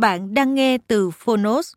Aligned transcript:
Bạn 0.00 0.34
đang 0.34 0.54
nghe 0.54 0.78
từ 0.78 1.10
Phonos. 1.10 1.74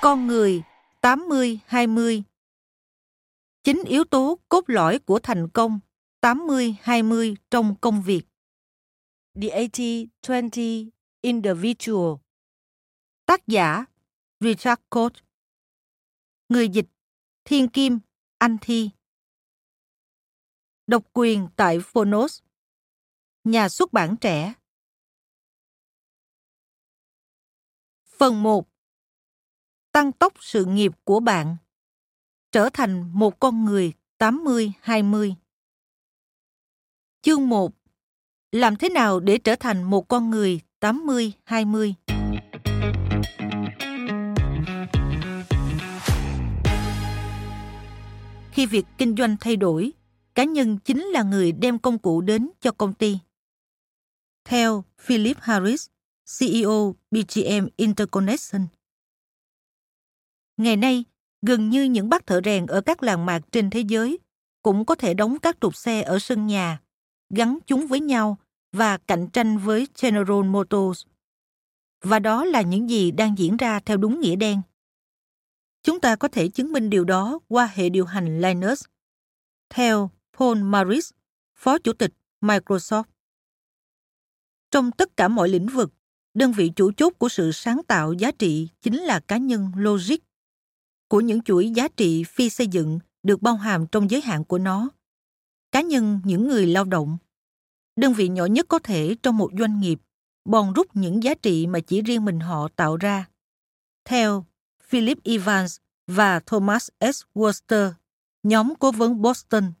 Con 0.00 0.26
người 0.26 0.62
80-20 1.02 2.22
Chính 3.64 3.82
yếu 3.86 4.04
tố 4.04 4.38
cốt 4.48 4.64
lõi 4.66 4.98
của 4.98 5.18
thành 5.18 5.48
công 5.48 5.80
80-20 6.20 7.34
trong 7.50 7.76
công 7.80 8.02
việc. 8.02 8.22
The 9.42 9.66
80-20 10.22 10.88
Individual 11.20 12.14
Tác 13.26 13.46
giả 13.46 13.84
Richard 14.40 14.82
Koch 14.90 15.12
Người 16.48 16.68
dịch 16.68 16.86
Thiên 17.44 17.68
Kim 17.68 17.98
Anh 18.38 18.56
Thi 18.60 18.90
Độc 20.86 21.04
quyền 21.12 21.48
tại 21.56 21.80
Phonos. 21.80 22.40
Nhà 23.44 23.68
xuất 23.68 23.92
bản 23.92 24.16
trẻ. 24.16 24.54
Phần 28.18 28.42
1. 28.42 28.68
Tăng 29.92 30.12
tốc 30.12 30.32
sự 30.40 30.64
nghiệp 30.64 30.92
của 31.04 31.20
bạn. 31.20 31.56
Trở 32.52 32.68
thành 32.72 33.10
một 33.14 33.40
con 33.40 33.64
người 33.64 33.92
80-20. 34.18 35.34
Chương 37.22 37.48
1. 37.48 37.72
Làm 38.52 38.76
thế 38.76 38.88
nào 38.88 39.20
để 39.20 39.38
trở 39.38 39.56
thành 39.56 39.82
một 39.82 40.08
con 40.08 40.30
người 40.30 40.60
80-20? 40.80 41.92
Khi 48.52 48.66
việc 48.66 48.84
kinh 48.98 49.16
doanh 49.16 49.36
thay 49.40 49.56
đổi, 49.56 49.92
cá 50.34 50.44
nhân 50.44 50.78
chính 50.78 51.02
là 51.02 51.22
người 51.22 51.52
đem 51.52 51.78
công 51.78 51.98
cụ 51.98 52.20
đến 52.20 52.50
cho 52.60 52.72
công 52.72 52.94
ty. 52.94 53.18
Theo 54.44 54.84
Philip 54.98 55.36
Harris, 55.40 55.86
CEO 56.38 56.94
BGM 57.10 57.66
Interconnection. 57.76 58.66
Ngày 60.56 60.76
nay, 60.76 61.04
gần 61.42 61.70
như 61.70 61.84
những 61.84 62.08
bác 62.08 62.26
thợ 62.26 62.40
rèn 62.44 62.66
ở 62.66 62.80
các 62.80 63.02
làng 63.02 63.26
mạc 63.26 63.40
trên 63.52 63.70
thế 63.70 63.80
giới 63.80 64.18
cũng 64.62 64.84
có 64.84 64.94
thể 64.94 65.14
đóng 65.14 65.38
các 65.38 65.56
trục 65.60 65.76
xe 65.76 66.02
ở 66.02 66.18
sân 66.18 66.46
nhà, 66.46 66.80
gắn 67.30 67.58
chúng 67.66 67.86
với 67.86 68.00
nhau 68.00 68.38
và 68.72 68.98
cạnh 68.98 69.28
tranh 69.32 69.58
với 69.58 69.88
General 70.02 70.42
Motors. 70.44 71.06
Và 72.00 72.18
đó 72.18 72.44
là 72.44 72.62
những 72.62 72.90
gì 72.90 73.10
đang 73.10 73.38
diễn 73.38 73.56
ra 73.56 73.80
theo 73.80 73.96
đúng 73.96 74.20
nghĩa 74.20 74.36
đen. 74.36 74.62
Chúng 75.82 76.00
ta 76.00 76.16
có 76.16 76.28
thể 76.28 76.48
chứng 76.48 76.72
minh 76.72 76.90
điều 76.90 77.04
đó 77.04 77.38
qua 77.48 77.70
hệ 77.74 77.88
điều 77.88 78.04
hành 78.04 78.40
Linux. 78.40 78.84
Theo 79.70 80.10
Paul 80.42 80.62
Maris, 80.62 81.10
Phó 81.54 81.78
Chủ 81.78 81.92
tịch 81.92 82.12
Microsoft. 82.40 83.04
Trong 84.70 84.90
tất 84.92 85.16
cả 85.16 85.28
mọi 85.28 85.48
lĩnh 85.48 85.66
vực, 85.66 85.92
đơn 86.34 86.52
vị 86.52 86.72
chủ 86.76 86.92
chốt 86.96 87.12
của 87.18 87.28
sự 87.28 87.52
sáng 87.52 87.80
tạo 87.88 88.12
giá 88.12 88.30
trị 88.30 88.68
chính 88.80 88.96
là 88.96 89.20
cá 89.20 89.36
nhân 89.36 89.72
logic 89.76 90.16
của 91.08 91.20
những 91.20 91.42
chuỗi 91.42 91.70
giá 91.70 91.88
trị 91.88 92.24
phi 92.24 92.50
xây 92.50 92.66
dựng 92.66 92.98
được 93.22 93.42
bao 93.42 93.56
hàm 93.56 93.86
trong 93.86 94.10
giới 94.10 94.20
hạn 94.20 94.44
của 94.44 94.58
nó. 94.58 94.88
Cá 95.72 95.80
nhân 95.80 96.20
những 96.24 96.48
người 96.48 96.66
lao 96.66 96.84
động, 96.84 97.18
đơn 97.96 98.12
vị 98.12 98.28
nhỏ 98.28 98.46
nhất 98.46 98.66
có 98.68 98.78
thể 98.78 99.16
trong 99.22 99.38
một 99.38 99.50
doanh 99.58 99.80
nghiệp, 99.80 100.00
bòn 100.44 100.72
rút 100.72 100.96
những 100.96 101.22
giá 101.22 101.34
trị 101.34 101.66
mà 101.66 101.80
chỉ 101.80 102.02
riêng 102.02 102.24
mình 102.24 102.40
họ 102.40 102.68
tạo 102.76 102.96
ra. 102.96 103.28
Theo 104.04 104.46
Philip 104.82 105.18
Evans 105.24 105.76
và 106.06 106.40
Thomas 106.40 106.88
S. 107.00 107.22
Worcester, 107.34 107.92
nhóm 108.42 108.74
cố 108.80 108.92
vấn 108.92 109.22
Boston 109.22 109.72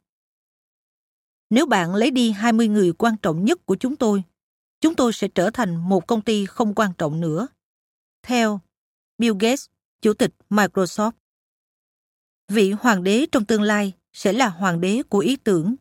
nếu 1.52 1.66
bạn 1.66 1.94
lấy 1.94 2.10
đi 2.10 2.30
20 2.30 2.68
người 2.68 2.92
quan 2.92 3.16
trọng 3.22 3.44
nhất 3.44 3.66
của 3.66 3.76
chúng 3.76 3.96
tôi, 3.96 4.22
chúng 4.80 4.94
tôi 4.94 5.12
sẽ 5.12 5.28
trở 5.28 5.50
thành 5.50 5.76
một 5.76 6.06
công 6.06 6.22
ty 6.22 6.46
không 6.46 6.74
quan 6.74 6.92
trọng 6.98 7.20
nữa. 7.20 7.46
Theo 8.22 8.60
Bill 9.18 9.34
Gates, 9.40 9.66
Chủ 10.02 10.14
tịch 10.14 10.34
Microsoft. 10.50 11.12
Vị 12.48 12.72
hoàng 12.72 13.04
đế 13.04 13.26
trong 13.32 13.44
tương 13.44 13.62
lai 13.62 13.92
sẽ 14.12 14.32
là 14.32 14.48
hoàng 14.48 14.80
đế 14.80 15.02
của 15.08 15.18
ý 15.18 15.36
tưởng. 15.36 15.74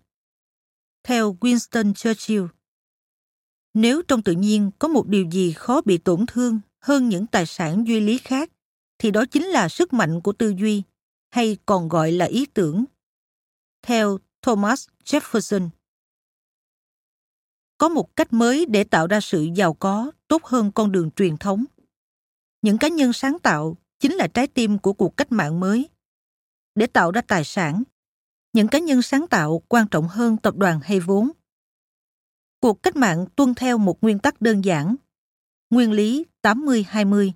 Theo 1.03 1.37
Winston 1.41 1.93
Churchill. 1.93 2.45
Nếu 3.73 4.01
trong 4.07 4.21
tự 4.21 4.31
nhiên 4.31 4.71
có 4.79 4.87
một 4.87 5.07
điều 5.07 5.25
gì 5.31 5.51
khó 5.51 5.81
bị 5.81 5.97
tổn 5.97 6.25
thương 6.25 6.59
hơn 6.79 7.09
những 7.09 7.27
tài 7.27 7.45
sản 7.45 7.87
duy 7.87 7.99
lý 7.99 8.17
khác, 8.17 8.51
thì 8.97 9.11
đó 9.11 9.25
chính 9.25 9.43
là 9.43 9.69
sức 9.69 9.93
mạnh 9.93 10.21
của 10.21 10.33
tư 10.33 10.53
duy, 10.57 10.83
hay 11.29 11.57
còn 11.65 11.89
gọi 11.89 12.11
là 12.11 12.25
ý 12.25 12.45
tưởng. 12.45 12.85
Theo 13.81 14.19
Thomas 14.41 14.87
Jefferson. 15.05 15.69
Có 17.77 17.89
một 17.89 18.15
cách 18.15 18.33
mới 18.33 18.65
để 18.65 18.83
tạo 18.83 19.07
ra 19.07 19.19
sự 19.21 19.47
giàu 19.55 19.73
có 19.73 20.11
tốt 20.27 20.43
hơn 20.43 20.71
con 20.71 20.91
đường 20.91 21.11
truyền 21.11 21.37
thống. 21.37 21.65
Những 22.61 22.77
cá 22.77 22.87
nhân 22.87 23.13
sáng 23.13 23.39
tạo 23.39 23.77
chính 23.99 24.13
là 24.13 24.27
trái 24.27 24.47
tim 24.47 24.77
của 24.77 24.93
cuộc 24.93 25.17
cách 25.17 25.31
mạng 25.31 25.59
mới. 25.59 25.89
Để 26.75 26.87
tạo 26.87 27.11
ra 27.11 27.21
tài 27.21 27.43
sản, 27.43 27.83
những 28.53 28.67
cá 28.67 28.79
nhân 28.79 29.01
sáng 29.01 29.27
tạo 29.27 29.61
quan 29.67 29.87
trọng 29.87 30.07
hơn 30.07 30.37
tập 30.37 30.55
đoàn 30.57 30.79
hay 30.83 30.99
vốn. 30.99 31.31
Cuộc 32.59 32.83
cách 32.83 32.95
mạng 32.95 33.25
tuân 33.35 33.55
theo 33.55 33.77
một 33.77 34.01
nguyên 34.01 34.19
tắc 34.19 34.41
đơn 34.41 34.65
giản, 34.65 34.95
nguyên 35.69 35.91
lý 35.91 36.25
80-20. 36.41 37.31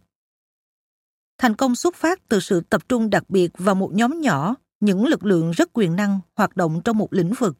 Thành 1.38 1.56
công 1.56 1.76
xuất 1.76 1.96
phát 1.96 2.30
từ 2.30 2.40
sự 2.40 2.62
tập 2.62 2.90
trung 2.90 3.10
đặc 3.10 3.30
biệt 3.30 3.52
vào 3.58 3.76
một 3.76 3.92
nhóm 3.94 4.22
nhỏ 4.22 4.56
những 4.80 5.06
lực 5.06 5.26
lượng 5.26 5.52
rất 5.52 5.70
quyền 5.74 5.96
năng 5.96 6.20
hoạt 6.36 6.56
động 6.56 6.82
trong 6.84 6.98
một 6.98 7.14
lĩnh 7.14 7.34
vực. 7.40 7.58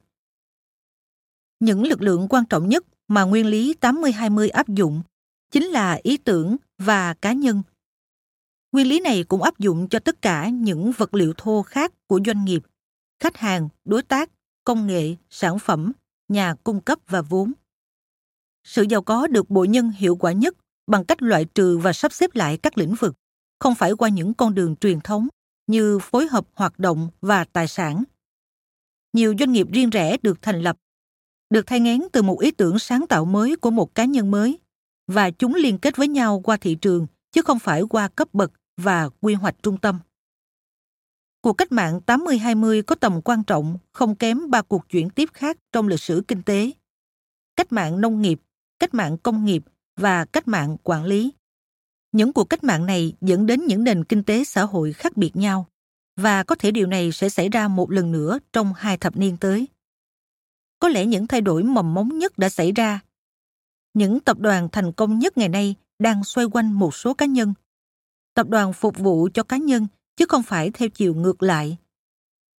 Những 1.60 1.84
lực 1.84 2.02
lượng 2.02 2.28
quan 2.30 2.46
trọng 2.46 2.70
nhất 2.70 2.86
mà 3.08 3.24
nguyên 3.24 3.46
lý 3.46 3.76
80-20 3.82 4.50
áp 4.54 4.68
dụng 4.68 5.02
chính 5.52 5.64
là 5.64 6.00
ý 6.04 6.18
tưởng 6.18 6.56
và 6.78 7.14
cá 7.14 7.34
nhân. 7.34 7.64
Nguyên 8.72 8.88
lý 8.88 9.00
này 9.00 9.24
cũng 9.24 9.42
áp 9.42 9.60
dụng 9.60 9.90
cho 9.90 10.00
tất 10.00 10.22
cả 10.22 10.50
những 10.50 10.92
vật 10.98 11.14
liệu 11.14 11.34
thô 11.38 11.62
khác 11.62 11.94
của 12.08 12.20
doanh 12.26 12.46
nghiệp, 12.46 12.64
khách 13.20 13.38
hàng, 13.38 13.70
đối 13.86 14.04
tác, 14.04 14.32
công 14.64 14.88
nghệ, 14.88 15.16
sản 15.30 15.60
phẩm, 15.60 15.92
nhà 16.28 16.56
cung 16.64 16.82
cấp 16.82 17.00
và 17.08 17.22
vốn. 17.22 17.52
Sự 18.64 18.84
giàu 18.90 19.02
có 19.02 19.28
được 19.28 19.50
bộ 19.50 19.66
nhân 19.66 19.90
hiệu 19.90 20.16
quả 20.16 20.32
nhất 20.32 20.56
bằng 20.88 21.06
cách 21.06 21.22
loại 21.22 21.46
trừ 21.46 21.78
và 21.78 21.94
sắp 21.94 22.14
xếp 22.14 22.36
lại 22.36 22.58
các 22.58 22.78
lĩnh 22.78 22.96
vực, 22.96 23.16
không 23.60 23.76
phải 23.76 23.92
qua 23.92 24.10
những 24.10 24.34
con 24.34 24.56
đường 24.56 24.76
truyền 24.76 25.02
thống 25.02 25.28
như 25.68 26.00
phối 26.00 26.28
hợp 26.28 26.48
hoạt 26.54 26.80
động 26.80 27.10
và 27.22 27.44
tài 27.44 27.68
sản. 27.68 28.04
Nhiều 29.14 29.36
doanh 29.40 29.52
nghiệp 29.52 29.68
riêng 29.72 29.90
rẽ 29.90 30.18
được 30.22 30.42
thành 30.42 30.62
lập, 30.62 30.78
được 31.50 31.68
thay 31.68 31.80
ngén 31.80 32.02
từ 32.12 32.22
một 32.22 32.40
ý 32.40 32.52
tưởng 32.52 32.80
sáng 32.80 33.08
tạo 33.08 33.26
mới 33.26 33.56
của 33.56 33.72
một 33.72 33.96
cá 33.96 34.06
nhân 34.06 34.32
mới 34.32 34.60
và 35.08 35.32
chúng 35.32 35.56
liên 35.56 35.78
kết 35.78 35.98
với 35.98 36.08
nhau 36.08 36.42
qua 36.44 36.58
thị 36.58 36.76
trường 36.76 37.08
chứ 37.32 37.42
không 37.42 37.60
phải 37.60 37.82
qua 37.82 38.08
cấp 38.08 38.34
bậc 38.34 38.52
và 38.78 39.10
quy 39.22 39.34
hoạch 39.34 39.56
trung 39.64 39.78
tâm. 39.78 40.00
Cuộc 41.42 41.54
cách 41.54 41.72
mạng 41.72 42.00
80-20 42.06 42.84
có 42.84 42.96
tầm 42.96 43.22
quan 43.22 43.44
trọng 43.44 43.78
không 43.92 44.16
kém 44.16 44.50
ba 44.50 44.62
cuộc 44.62 44.90
chuyển 44.90 45.10
tiếp 45.10 45.30
khác 45.34 45.58
trong 45.72 45.88
lịch 45.88 46.00
sử 46.00 46.24
kinh 46.28 46.44
tế. 46.44 46.72
Cách 47.56 47.72
mạng 47.72 48.02
nông 48.02 48.22
nghiệp, 48.22 48.40
cách 48.80 48.94
mạng 48.94 49.18
công 49.18 49.46
nghiệp 49.46 49.64
và 49.96 50.26
cách 50.26 50.48
mạng 50.48 50.78
quản 50.84 51.06
lý. 51.06 51.34
Những 52.16 52.34
cuộc 52.34 52.44
cách 52.44 52.64
mạng 52.64 52.86
này 52.86 53.14
dẫn 53.22 53.46
đến 53.46 53.66
những 53.66 53.84
nền 53.84 54.04
kinh 54.04 54.24
tế 54.24 54.44
xã 54.44 54.64
hội 54.64 54.94
khác 54.94 55.18
biệt 55.18 55.36
nhau 55.36 55.68
và 56.16 56.44
có 56.44 56.56
thể 56.56 56.72
điều 56.72 56.88
này 56.88 57.12
sẽ 57.12 57.30
xảy 57.30 57.50
ra 57.50 57.68
một 57.68 57.92
lần 57.92 58.12
nữa 58.12 58.40
trong 58.54 58.74
hai 58.74 58.98
thập 58.98 59.18
niên 59.18 59.38
tới. 59.38 59.68
Có 60.80 60.90
lẽ 60.90 61.06
những 61.06 61.28
thay 61.28 61.42
đổi 61.42 61.64
mầm 61.64 61.94
mống 61.94 62.18
nhất 62.18 62.38
đã 62.38 62.50
xảy 62.50 62.72
ra. 62.72 63.00
Những 63.94 64.20
tập 64.20 64.40
đoàn 64.40 64.70
thành 64.72 64.92
công 64.92 65.20
nhất 65.20 65.38
ngày 65.38 65.50
nay 65.50 65.76
đang 66.00 66.24
xoay 66.24 66.48
quanh 66.52 66.74
một 66.74 66.96
số 66.96 67.14
cá 67.14 67.26
nhân. 67.26 67.54
Tập 68.34 68.50
đoàn 68.50 68.74
phục 68.74 68.98
vụ 68.98 69.30
cho 69.34 69.44
cá 69.44 69.58
nhân 69.58 69.88
chứ 70.18 70.26
không 70.30 70.44
phải 70.44 70.72
theo 70.72 70.90
chiều 70.90 71.16
ngược 71.16 71.44
lại. 71.44 71.78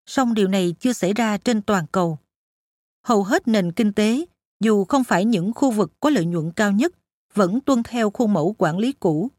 Song 0.06 0.34
điều 0.34 0.48
này 0.48 0.76
chưa 0.80 0.94
xảy 0.94 1.14
ra 1.14 1.38
trên 1.38 1.62
toàn 1.62 1.86
cầu. 1.92 2.18
Hầu 3.06 3.24
hết 3.24 3.48
nền 3.48 3.72
kinh 3.72 3.94
tế, 3.94 4.26
dù 4.60 4.86
không 4.86 5.04
phải 5.04 5.26
những 5.26 5.54
khu 5.54 5.72
vực 5.72 5.92
có 6.00 6.10
lợi 6.10 6.26
nhuận 6.26 6.52
cao 6.52 6.72
nhất, 6.72 6.94
vẫn 7.34 7.62
tuân 7.62 7.84
theo 7.84 8.10
khuôn 8.10 8.34
mẫu 8.34 8.56
quản 8.58 8.78
lý 8.78 8.92
cũ. 8.92 9.32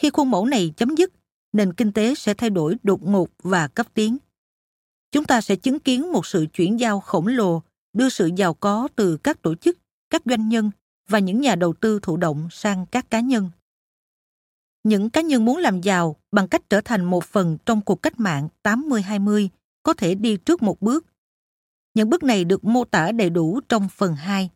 Khi 0.00 0.10
khuôn 0.10 0.30
mẫu 0.30 0.46
này 0.46 0.72
chấm 0.76 0.94
dứt, 0.96 1.12
nền 1.52 1.72
kinh 1.72 1.92
tế 1.92 2.14
sẽ 2.14 2.34
thay 2.34 2.50
đổi 2.50 2.76
đột 2.82 3.02
ngột 3.02 3.28
và 3.42 3.68
cấp 3.68 3.86
tiến. 3.94 4.16
Chúng 5.12 5.24
ta 5.24 5.40
sẽ 5.40 5.56
chứng 5.56 5.80
kiến 5.80 6.12
một 6.12 6.26
sự 6.26 6.46
chuyển 6.52 6.80
giao 6.80 7.00
khổng 7.00 7.26
lồ 7.26 7.62
đưa 7.92 8.08
sự 8.08 8.30
giàu 8.36 8.54
có 8.54 8.88
từ 8.96 9.16
các 9.16 9.42
tổ 9.42 9.54
chức, 9.54 9.78
các 10.10 10.22
doanh 10.24 10.48
nhân 10.48 10.70
và 11.08 11.18
những 11.18 11.40
nhà 11.40 11.54
đầu 11.54 11.72
tư 11.72 11.98
thụ 12.02 12.16
động 12.16 12.48
sang 12.50 12.86
các 12.86 13.10
cá 13.10 13.20
nhân. 13.20 13.50
Những 14.82 15.10
cá 15.10 15.20
nhân 15.20 15.44
muốn 15.44 15.56
làm 15.56 15.80
giàu 15.80 16.16
bằng 16.32 16.48
cách 16.48 16.70
trở 16.70 16.80
thành 16.80 17.04
một 17.04 17.24
phần 17.24 17.58
trong 17.66 17.80
cuộc 17.80 18.02
cách 18.02 18.20
mạng 18.20 18.48
80-20 18.62 19.48
có 19.82 19.94
thể 19.94 20.14
đi 20.14 20.36
trước 20.36 20.62
một 20.62 20.80
bước. 20.80 21.06
Những 21.94 22.10
bước 22.10 22.22
này 22.22 22.44
được 22.44 22.64
mô 22.64 22.84
tả 22.84 23.12
đầy 23.12 23.30
đủ 23.30 23.60
trong 23.68 23.88
phần 23.88 24.14
2. 24.14 24.50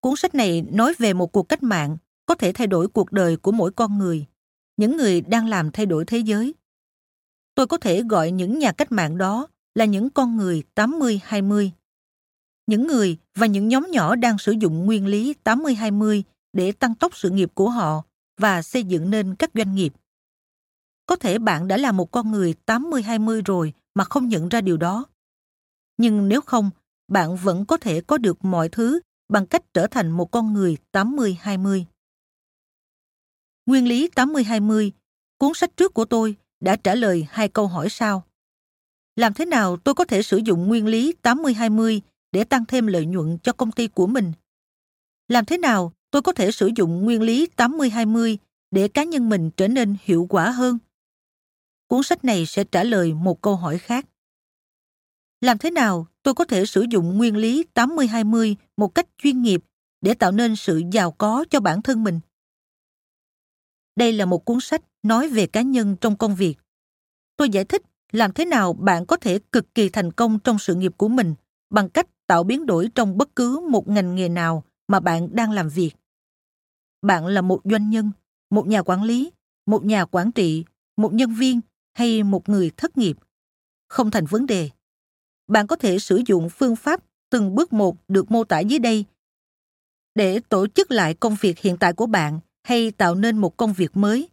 Cuốn 0.00 0.16
sách 0.16 0.34
này 0.34 0.62
nói 0.72 0.94
về 0.98 1.12
một 1.12 1.32
cuộc 1.32 1.48
cách 1.48 1.62
mạng 1.62 1.96
có 2.26 2.34
thể 2.34 2.52
thay 2.52 2.66
đổi 2.66 2.88
cuộc 2.88 3.12
đời 3.12 3.36
của 3.36 3.52
mỗi 3.52 3.72
con 3.72 3.98
người, 3.98 4.26
những 4.76 4.96
người 4.96 5.20
đang 5.20 5.46
làm 5.46 5.70
thay 5.70 5.86
đổi 5.86 6.04
thế 6.04 6.18
giới. 6.18 6.54
Tôi 7.54 7.66
có 7.66 7.76
thể 7.76 8.02
gọi 8.02 8.30
những 8.30 8.58
nhà 8.58 8.72
cách 8.72 8.92
mạng 8.92 9.18
đó 9.18 9.46
là 9.74 9.84
những 9.84 10.10
con 10.10 10.36
người 10.36 10.62
80-20. 10.74 11.70
Những 12.66 12.86
người 12.86 13.18
và 13.34 13.46
những 13.46 13.68
nhóm 13.68 13.86
nhỏ 13.90 14.16
đang 14.16 14.38
sử 14.38 14.52
dụng 14.52 14.86
nguyên 14.86 15.06
lý 15.06 15.34
80-20 15.44 16.22
để 16.52 16.72
tăng 16.72 16.94
tốc 16.94 17.16
sự 17.16 17.30
nghiệp 17.30 17.50
của 17.54 17.70
họ 17.70 18.02
và 18.38 18.62
xây 18.62 18.84
dựng 18.84 19.10
nên 19.10 19.34
các 19.34 19.50
doanh 19.54 19.74
nghiệp. 19.74 19.92
Có 21.06 21.16
thể 21.16 21.38
bạn 21.38 21.68
đã 21.68 21.76
là 21.76 21.92
một 21.92 22.10
con 22.10 22.30
người 22.30 22.54
80-20 22.66 23.42
rồi 23.44 23.72
mà 23.94 24.04
không 24.04 24.28
nhận 24.28 24.48
ra 24.48 24.60
điều 24.60 24.76
đó. 24.76 25.04
Nhưng 25.96 26.28
nếu 26.28 26.40
không, 26.40 26.70
bạn 27.08 27.36
vẫn 27.36 27.66
có 27.66 27.76
thể 27.76 28.00
có 28.00 28.18
được 28.18 28.44
mọi 28.44 28.68
thứ 28.68 29.00
bằng 29.28 29.46
cách 29.46 29.74
trở 29.74 29.86
thành 29.86 30.10
một 30.10 30.30
con 30.30 30.52
người 30.52 30.76
80-20. 30.92 31.84
Nguyên 33.66 33.88
lý 33.88 34.08
80-20, 34.14 34.90
cuốn 35.38 35.52
sách 35.54 35.76
trước 35.76 35.94
của 35.94 36.04
tôi 36.04 36.36
đã 36.60 36.76
trả 36.76 36.94
lời 36.94 37.26
hai 37.30 37.48
câu 37.48 37.66
hỏi 37.66 37.88
sau. 37.90 38.26
Làm 39.16 39.34
thế 39.34 39.44
nào 39.44 39.76
tôi 39.76 39.94
có 39.94 40.04
thể 40.04 40.22
sử 40.22 40.36
dụng 40.36 40.68
nguyên 40.68 40.86
lý 40.86 41.14
80-20 41.22 42.00
để 42.32 42.44
tăng 42.44 42.64
thêm 42.64 42.86
lợi 42.86 43.06
nhuận 43.06 43.38
cho 43.42 43.52
công 43.52 43.72
ty 43.72 43.88
của 43.88 44.06
mình? 44.06 44.32
Làm 45.28 45.44
thế 45.44 45.58
nào 45.58 45.92
tôi 46.10 46.22
có 46.22 46.32
thể 46.32 46.52
sử 46.52 46.70
dụng 46.76 47.04
nguyên 47.04 47.22
lý 47.22 47.48
80-20 47.56 48.36
để 48.70 48.88
cá 48.88 49.04
nhân 49.04 49.28
mình 49.28 49.50
trở 49.56 49.68
nên 49.68 49.96
hiệu 50.02 50.26
quả 50.30 50.50
hơn? 50.50 50.78
Cuốn 51.86 52.02
sách 52.02 52.24
này 52.24 52.46
sẽ 52.46 52.64
trả 52.64 52.84
lời 52.84 53.14
một 53.14 53.40
câu 53.42 53.56
hỏi 53.56 53.78
khác. 53.78 54.06
Làm 55.40 55.58
thế 55.58 55.70
nào 55.70 56.06
tôi 56.22 56.34
có 56.34 56.44
thể 56.44 56.66
sử 56.66 56.86
dụng 56.90 57.18
nguyên 57.18 57.36
lý 57.36 57.64
80-20 57.74 58.54
một 58.76 58.94
cách 58.94 59.06
chuyên 59.18 59.42
nghiệp 59.42 59.64
để 60.00 60.14
tạo 60.14 60.32
nên 60.32 60.56
sự 60.56 60.82
giàu 60.92 61.10
có 61.10 61.44
cho 61.50 61.60
bản 61.60 61.82
thân 61.82 62.04
mình? 62.04 62.20
Đây 63.96 64.12
là 64.12 64.24
một 64.24 64.44
cuốn 64.44 64.60
sách 64.60 64.82
nói 65.02 65.28
về 65.28 65.46
cá 65.46 65.62
nhân 65.62 65.96
trong 66.00 66.16
công 66.16 66.34
việc. 66.34 66.54
Tôi 67.36 67.50
giải 67.50 67.64
thích 67.64 67.82
làm 68.12 68.32
thế 68.32 68.44
nào 68.44 68.72
bạn 68.72 69.06
có 69.06 69.16
thể 69.16 69.38
cực 69.52 69.74
kỳ 69.74 69.88
thành 69.88 70.12
công 70.12 70.38
trong 70.38 70.58
sự 70.58 70.74
nghiệp 70.74 70.92
của 70.96 71.08
mình 71.08 71.34
bằng 71.70 71.88
cách 71.88 72.06
tạo 72.26 72.44
biến 72.44 72.66
đổi 72.66 72.88
trong 72.94 73.18
bất 73.18 73.36
cứ 73.36 73.60
một 73.70 73.88
ngành 73.88 74.14
nghề 74.14 74.28
nào 74.28 74.64
mà 74.88 75.00
bạn 75.00 75.28
đang 75.32 75.52
làm 75.52 75.68
việc. 75.68 75.90
Bạn 77.02 77.26
là 77.26 77.40
một 77.40 77.60
doanh 77.64 77.90
nhân, 77.90 78.10
một 78.50 78.66
nhà 78.66 78.82
quản 78.82 79.02
lý, 79.02 79.32
một 79.66 79.84
nhà 79.84 80.04
quản 80.04 80.32
trị, 80.32 80.64
một 80.96 81.12
nhân 81.12 81.34
viên 81.34 81.60
hay 81.94 82.22
một 82.22 82.48
người 82.48 82.70
thất 82.76 82.98
nghiệp. 82.98 83.16
Không 83.88 84.10
thành 84.10 84.26
vấn 84.26 84.46
đề. 84.46 84.70
Bạn 85.48 85.66
có 85.66 85.76
thể 85.76 85.98
sử 85.98 86.22
dụng 86.26 86.48
phương 86.50 86.76
pháp 86.76 87.00
từng 87.30 87.54
bước 87.54 87.72
một 87.72 87.96
được 88.08 88.30
mô 88.30 88.44
tả 88.44 88.60
dưới 88.60 88.78
đây 88.78 89.04
để 90.14 90.40
tổ 90.48 90.66
chức 90.66 90.90
lại 90.90 91.14
công 91.14 91.36
việc 91.40 91.58
hiện 91.58 91.76
tại 91.76 91.92
của 91.92 92.06
bạn 92.06 92.40
hay 92.66 92.90
tạo 92.90 93.14
nên 93.14 93.38
một 93.38 93.56
công 93.56 93.72
việc 93.72 93.96
mới? 93.96 94.28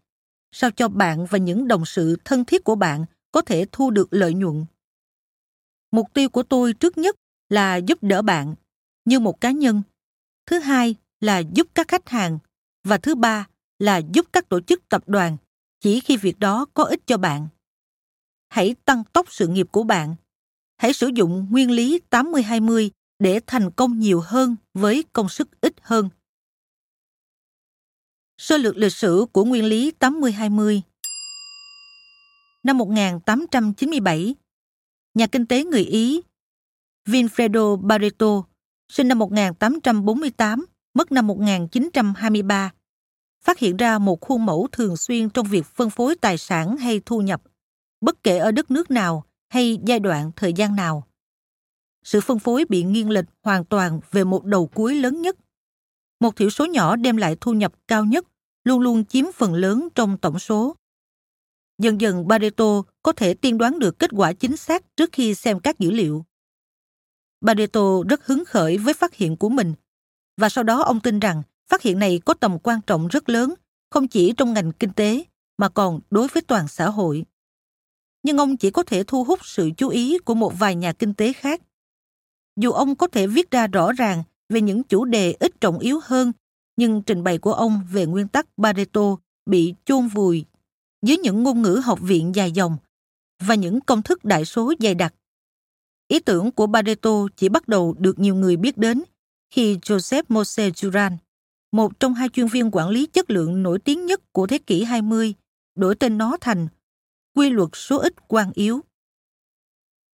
Sao 0.51 0.71
cho 0.71 0.88
bạn 0.88 1.25
và 1.25 1.38
những 1.38 1.68
đồng 1.68 1.85
sự 1.85 2.18
thân 2.25 2.45
thiết 2.45 2.63
của 2.63 2.75
bạn 2.75 3.06
có 3.31 3.41
thể 3.41 3.65
thu 3.71 3.91
được 3.91 4.07
lợi 4.12 4.33
nhuận? 4.33 4.65
Mục 5.91 6.13
tiêu 6.13 6.30
của 6.30 6.44
tôi 6.44 6.74
trước 6.74 6.97
nhất 6.97 7.15
là 7.50 7.75
giúp 7.75 7.97
đỡ 8.01 8.21
bạn 8.21 8.56
như 9.06 9.19
một 9.19 9.41
cá 9.41 9.51
nhân. 9.51 9.81
Thứ 10.45 10.59
hai 10.59 10.95
là 11.19 11.39
giúp 11.39 11.68
các 11.75 11.88
khách 11.88 12.09
hàng 12.09 12.39
và 12.83 12.97
thứ 12.97 13.15
ba 13.15 13.47
là 13.80 13.97
giúp 13.97 14.27
các 14.33 14.50
tổ 14.50 14.62
chức 14.62 14.89
tập 14.89 15.03
đoàn 15.07 15.38
chỉ 15.79 16.00
khi 16.00 16.18
việc 16.18 16.39
đó 16.39 16.65
có 16.74 16.83
ích 16.83 17.01
cho 17.06 17.18
bạn. 17.18 17.47
Hãy 18.50 18.75
tăng 18.86 19.03
tốc 19.13 19.27
sự 19.29 19.47
nghiệp 19.47 19.68
của 19.71 19.83
bạn. 19.83 20.15
Hãy 20.77 20.94
sử 20.94 21.07
dụng 21.07 21.47
nguyên 21.50 21.71
lý 21.71 22.00
80-20 22.09 22.89
để 23.19 23.39
thành 23.47 23.71
công 23.71 24.00
nhiều 24.00 24.21
hơn 24.21 24.56
với 24.74 25.03
công 25.13 25.29
sức 25.29 25.62
ít 25.62 25.74
hơn. 25.81 26.09
Sơ 28.44 28.57
lược 28.57 28.78
lịch 28.78 28.94
sử 28.94 29.25
của 29.31 29.45
nguyên 29.45 29.66
lý 29.66 29.92
80-20 30.00 30.81
Năm 32.63 32.78
1897, 32.78 34.36
nhà 35.13 35.28
kinh 35.28 35.45
tế 35.45 35.63
người 35.63 35.84
Ý 35.84 36.22
Vinfredo 37.06 37.75
barreto 37.75 38.44
sinh 38.90 39.07
năm 39.07 39.19
1848, 39.19 40.66
mất 40.94 41.12
năm 41.12 41.28
1923, 41.28 42.74
phát 43.44 43.60
hiện 43.60 43.78
ra 43.78 44.00
một 44.00 44.22
khuôn 44.22 44.46
mẫu 44.46 44.68
thường 44.72 44.98
xuyên 44.98 45.30
trong 45.30 45.48
việc 45.48 45.66
phân 45.66 45.89
phối 45.89 46.16
tài 46.16 46.38
sản 46.38 46.78
hay 46.78 47.01
thu 47.06 47.22
nhập, 47.22 47.42
bất 48.01 48.24
kể 48.24 48.38
ở 48.38 48.51
đất 48.51 48.72
nước 48.72 48.92
nào 48.92 49.24
hay 49.50 49.79
giai 49.86 50.00
đoạn 50.00 50.32
thời 50.36 50.53
gian 50.53 50.75
nào. 50.75 51.08
Sự 52.03 52.22
phân 52.22 52.39
phối 52.39 52.65
bị 52.70 52.84
nghiêng 52.84 53.10
lệch 53.10 53.25
hoàn 53.44 53.65
toàn 53.65 54.00
về 54.12 54.24
một 54.24 54.46
đầu 54.46 54.67
cuối 54.67 54.96
lớn 54.96 55.22
nhất. 55.22 55.36
Một 56.20 56.36
thiểu 56.36 56.50
số 56.50 56.65
nhỏ 56.65 56.96
đem 56.96 57.17
lại 57.17 57.38
thu 57.41 57.53
nhập 57.53 57.74
cao 57.88 58.06
nhất 58.06 58.25
luôn 58.63 58.79
luôn 58.79 59.05
chiếm 59.05 59.25
phần 59.36 59.53
lớn 59.53 59.88
trong 59.96 60.17
tổng 60.17 60.39
số. 60.39 60.75
Dần 61.77 62.01
dần 62.01 62.25
Pareto 62.29 62.84
có 63.03 63.12
thể 63.12 63.34
tiên 63.34 63.58
đoán 63.58 63.79
được 63.79 64.00
kết 64.00 64.10
quả 64.13 64.34
chính 64.34 64.58
xác 64.58 64.96
trước 64.98 65.10
khi 65.12 65.36
xem 65.36 65.60
các 65.60 65.79
dữ 65.79 65.91
liệu. 65.91 66.25
Pareto 67.46 68.03
rất 68.10 68.25
hứng 68.25 68.46
khởi 68.46 68.77
với 68.77 68.93
phát 68.93 69.13
hiện 69.13 69.38
của 69.38 69.50
mình 69.50 69.74
và 70.38 70.50
sau 70.50 70.63
đó 70.63 70.82
ông 70.82 71.00
tin 71.00 71.20
rằng 71.20 71.43
phát 71.70 71.82
hiện 71.82 72.00
này 72.00 72.20
có 72.25 72.34
tầm 72.34 72.60
quan 72.60 72.79
trọng 72.88 73.08
rất 73.08 73.29
lớn 73.29 73.53
không 73.89 74.08
chỉ 74.08 74.34
trong 74.38 74.53
ngành 74.53 74.72
kinh 74.72 74.93
tế 74.93 75.24
mà 75.58 75.70
còn 75.70 76.00
đối 76.10 76.27
với 76.27 76.41
toàn 76.41 76.67
xã 76.67 76.89
hội 76.89 77.25
nhưng 78.24 78.38
ông 78.38 78.58
chỉ 78.58 78.72
có 78.72 78.84
thể 78.84 79.03
thu 79.03 79.24
hút 79.24 79.39
sự 79.46 79.70
chú 79.77 79.89
ý 79.89 80.17
của 80.17 80.34
một 80.34 80.53
vài 80.60 80.75
nhà 80.75 80.93
kinh 80.93 81.13
tế 81.13 81.34
khác. 81.34 81.62
Dù 82.55 82.72
ông 82.72 82.96
có 82.96 83.08
thể 83.08 83.27
viết 83.27 83.51
ra 83.51 83.67
rõ 83.67 83.91
ràng 83.91 84.24
về 84.50 84.62
những 84.62 84.84
chủ 84.84 85.05
đề 85.05 85.36
ít 85.39 85.62
trọng 85.62 85.79
yếu 85.79 86.00
hơn, 86.03 86.32
nhưng 86.75 87.01
trình 87.01 87.24
bày 87.24 87.38
của 87.38 87.53
ông 87.53 87.82
về 87.92 88.06
nguyên 88.06 88.27
tắc 88.27 88.48
Pareto 88.63 89.18
bị 89.46 89.74
chôn 89.86 90.08
vùi 90.08 90.46
dưới 91.01 91.18
những 91.18 91.44
ngôn 91.44 91.62
ngữ 91.62 91.82
học 91.84 92.00
viện 92.01 92.36
dài 92.36 92.51
dòng 92.51 92.77
và 93.39 93.56
những 93.56 93.82
công 93.82 94.01
thức 94.01 94.25
đại 94.25 94.46
số 94.46 94.74
dày 94.80 94.96
đặc. 94.96 95.13
Ý 96.08 96.20
tưởng 96.20 96.51
của 96.51 96.68
Pareto 96.68 97.27
chỉ 97.36 97.50
bắt 97.50 97.68
đầu 97.68 97.96
được 98.00 98.20
nhiều 98.20 98.36
người 98.36 98.58
biết 98.58 98.77
đến 98.77 99.03
khi 99.51 99.77
Joseph 99.77 100.24
Mose 100.30 100.70
Juran, 100.70 101.18
một 101.72 102.00
trong 102.00 102.13
hai 102.13 102.30
chuyên 102.30 102.48
viên 102.48 102.72
quản 102.72 102.89
lý 102.89 103.06
chất 103.06 103.30
lượng 103.30 103.63
nổi 103.63 103.80
tiếng 103.80 104.06
nhất 104.06 104.22
của 104.32 104.48
thế 104.48 104.58
kỷ 104.58 104.84
20, 104.84 105.34
đổi 105.75 105.96
tên 105.96 106.18
nó 106.18 106.38
thành 106.42 106.68
quy 107.36 107.50
luật 107.50 107.70
số 107.74 108.00
ít 108.00 108.27
quan 108.27 108.51
yếu. 108.53 108.82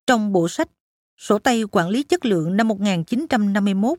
Trong 0.06 0.32
bộ 0.32 0.48
sách 0.48 0.68
Sổ 1.18 1.38
tay 1.38 1.62
quản 1.70 1.88
lý 1.88 2.02
chất 2.02 2.24
lượng 2.24 2.56
năm 2.56 2.68
1951, 2.68 3.98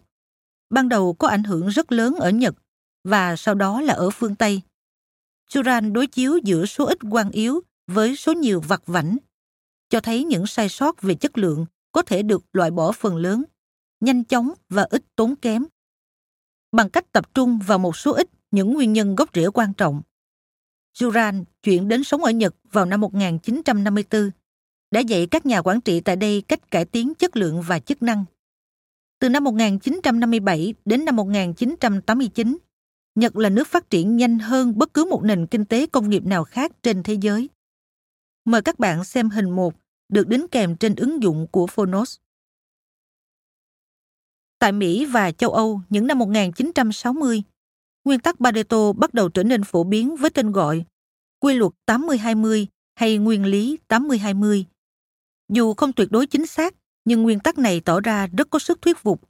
ban 0.70 0.90
đầu 0.90 1.14
có 1.14 1.28
ảnh 1.28 1.44
hưởng 1.44 1.68
rất 1.68 1.92
lớn 1.92 2.16
ở 2.16 2.30
Nhật 2.30 2.56
và 3.04 3.36
sau 3.36 3.56
đó 3.56 3.82
là 3.82 3.94
ở 3.94 4.10
phương 4.10 4.36
Tây. 4.36 4.62
Turan 5.54 5.94
đối 5.94 6.08
chiếu 6.08 6.38
giữa 6.44 6.66
số 6.66 6.86
ít 6.86 6.98
quan 7.12 7.32
yếu 7.32 7.62
với 7.88 8.16
số 8.16 8.34
nhiều 8.34 8.62
vặt 8.62 8.82
vảnh, 8.86 9.18
cho 9.90 10.00
thấy 10.00 10.24
những 10.24 10.48
sai 10.48 10.70
sót 10.70 11.02
về 11.02 11.16
chất 11.16 11.38
lượng 11.38 11.66
có 11.92 12.02
thể 12.02 12.24
được 12.24 12.44
loại 12.54 12.72
bỏ 12.72 12.92
phần 12.92 13.16
lớn, 13.16 13.44
nhanh 14.00 14.24
chóng 14.24 14.54
và 14.70 14.88
ít 14.90 15.04
tốn 15.16 15.36
kém. 15.36 15.66
Bằng 16.72 16.90
cách 16.90 17.12
tập 17.12 17.34
trung 17.34 17.60
vào 17.68 17.80
một 17.80 17.98
số 17.98 18.14
ít 18.14 18.30
những 18.52 18.74
nguyên 18.74 18.94
nhân 18.94 19.16
gốc 19.16 19.30
rễ 19.34 19.48
quan 19.54 19.74
trọng, 19.74 20.02
Juran 20.98 21.44
chuyển 21.64 21.88
đến 21.88 22.04
sống 22.04 22.24
ở 22.24 22.32
Nhật 22.32 22.56
vào 22.72 22.86
năm 22.86 23.02
1954, 23.02 24.32
đã 24.92 25.00
dạy 25.00 25.28
các 25.32 25.46
nhà 25.46 25.62
quản 25.62 25.82
trị 25.82 26.02
tại 26.02 26.16
đây 26.16 26.42
cách 26.48 26.72
cải 26.72 26.86
tiến 26.86 27.14
chất 27.16 27.38
lượng 27.38 27.62
và 27.62 27.80
chức 27.80 28.04
năng. 28.04 28.26
Từ 29.20 29.30
năm 29.30 29.44
1957 29.44 30.74
đến 30.86 31.06
năm 31.06 31.16
1989, 31.16 32.58
Nhật 33.16 33.36
là 33.36 33.50
nước 33.50 33.68
phát 33.68 33.90
triển 33.90 34.18
nhanh 34.18 34.40
hơn 34.40 34.78
bất 34.78 34.94
cứ 34.94 35.06
một 35.06 35.24
nền 35.24 35.48
kinh 35.48 35.66
tế 35.66 35.86
công 35.86 36.10
nghiệp 36.10 36.26
nào 36.26 36.44
khác 36.44 36.72
trên 36.84 37.04
thế 37.04 37.14
giới. 37.14 37.50
Mời 38.46 38.62
các 38.62 38.80
bạn 38.80 39.04
xem 39.04 39.30
hình 39.30 39.50
1 39.50 39.74
được 40.10 40.28
đính 40.28 40.48
kèm 40.48 40.76
trên 40.76 40.96
ứng 40.96 41.24
dụng 41.24 41.48
của 41.52 41.68
Phonos. 41.68 42.18
Tại 44.60 44.72
Mỹ 44.72 45.06
và 45.06 45.32
châu 45.32 45.52
Âu 45.52 45.82
những 45.90 46.08
năm 46.08 46.20
1960, 46.20 47.44
nguyên 48.04 48.20
tắc 48.20 48.36
Pareto 48.40 48.94
bắt 48.94 49.14
đầu 49.14 49.30
trở 49.30 49.44
nên 49.44 49.64
phổ 49.64 49.84
biến 49.84 50.16
với 50.16 50.30
tên 50.30 50.52
gọi 50.52 50.86
quy 51.40 51.54
luật 51.54 51.72
80-20 51.86 52.66
hay 52.96 53.18
nguyên 53.18 53.46
lý 53.46 53.78
80-20. 53.88 54.64
Dù 55.50 55.74
không 55.74 55.94
tuyệt 55.94 56.12
đối 56.12 56.28
chính 56.28 56.46
xác, 56.46 56.76
nhưng 57.10 57.24
nguyên 57.24 57.40
tắc 57.40 57.58
này 57.58 57.80
tỏ 57.80 58.00
ra 58.00 58.28
rất 58.28 58.50
có 58.50 58.60
sức 58.60 58.82
thuyết 58.82 58.98
phục. 58.98 59.22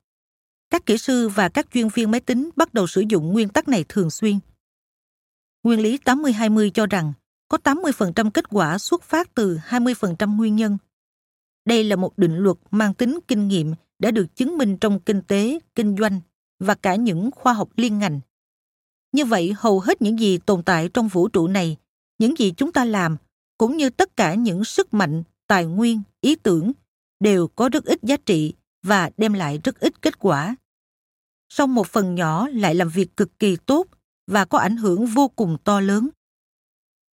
Các 0.69 0.86
kỹ 0.86 0.98
sư 0.98 1.29
và 1.29 1.50
các 1.50 1.67
chuyên 1.74 1.88
viên 1.89 2.12
máy 2.12 2.21
tính 2.21 2.50
bắt 2.55 2.74
đầu 2.74 2.88
sử 2.88 3.03
dụng 3.09 3.33
nguyên 3.33 3.50
tắc 3.50 3.67
này 3.67 3.86
thường 3.89 4.09
xuyên. 4.09 4.39
Nguyên 5.63 5.79
lý 5.79 5.98
80-20 6.05 6.69
cho 6.69 6.86
rằng 6.86 7.13
có 7.48 7.57
80% 7.63 8.31
kết 8.31 8.50
quả 8.50 8.77
xuất 8.77 9.03
phát 9.03 9.36
từ 9.36 9.57
20% 9.69 10.36
nguyên 10.36 10.55
nhân. 10.55 10.77
Đây 11.65 11.83
là 11.83 11.95
một 11.95 12.17
định 12.17 12.38
luật 12.38 12.57
mang 12.71 12.93
tính 12.93 13.19
kinh 13.27 13.48
nghiệm 13.48 13.74
đã 14.00 14.12
được 14.12 14.36
chứng 14.36 14.57
minh 14.57 14.77
trong 14.77 15.00
kinh 15.00 15.21
tế, 15.21 15.59
kinh 15.75 15.95
doanh 16.00 16.21
và 16.59 16.75
cả 16.75 16.95
những 16.95 17.31
khoa 17.31 17.53
học 17.53 17.69
liên 17.75 18.00
ngành. 18.00 18.19
Như 19.12 19.25
vậy, 19.25 19.53
hầu 19.57 19.79
hết 19.79 20.01
những 20.01 20.19
gì 20.19 20.38
tồn 20.38 20.63
tại 20.63 20.89
trong 20.93 21.07
vũ 21.07 21.27
trụ 21.27 21.48
này, 21.48 21.77
những 22.17 22.38
gì 22.38 22.51
chúng 22.57 22.71
ta 22.71 22.86
làm, 22.86 23.17
cũng 23.57 23.77
như 23.77 23.89
tất 23.89 24.15
cả 24.15 24.33
những 24.33 24.63
sức 24.63 24.93
mạnh, 24.93 25.24
tài 25.48 25.65
nguyên, 25.65 26.01
ý 26.21 26.36
tưởng 26.36 26.71
đều 27.19 27.47
có 27.47 27.69
rất 27.69 27.85
ít 27.85 27.99
giá 28.03 28.17
trị 28.17 28.53
và 28.83 29.09
đem 29.17 29.33
lại 29.33 29.59
rất 29.63 29.79
ít 29.79 30.01
kết 30.01 30.19
quả. 30.19 30.55
Song 31.49 31.75
một 31.75 31.88
phần 31.88 32.15
nhỏ 32.15 32.47
lại 32.47 32.75
làm 32.75 32.89
việc 32.89 33.17
cực 33.17 33.39
kỳ 33.39 33.55
tốt 33.55 33.88
và 34.27 34.45
có 34.45 34.57
ảnh 34.57 34.77
hưởng 34.77 35.05
vô 35.05 35.27
cùng 35.27 35.57
to 35.63 35.79
lớn. 35.79 36.09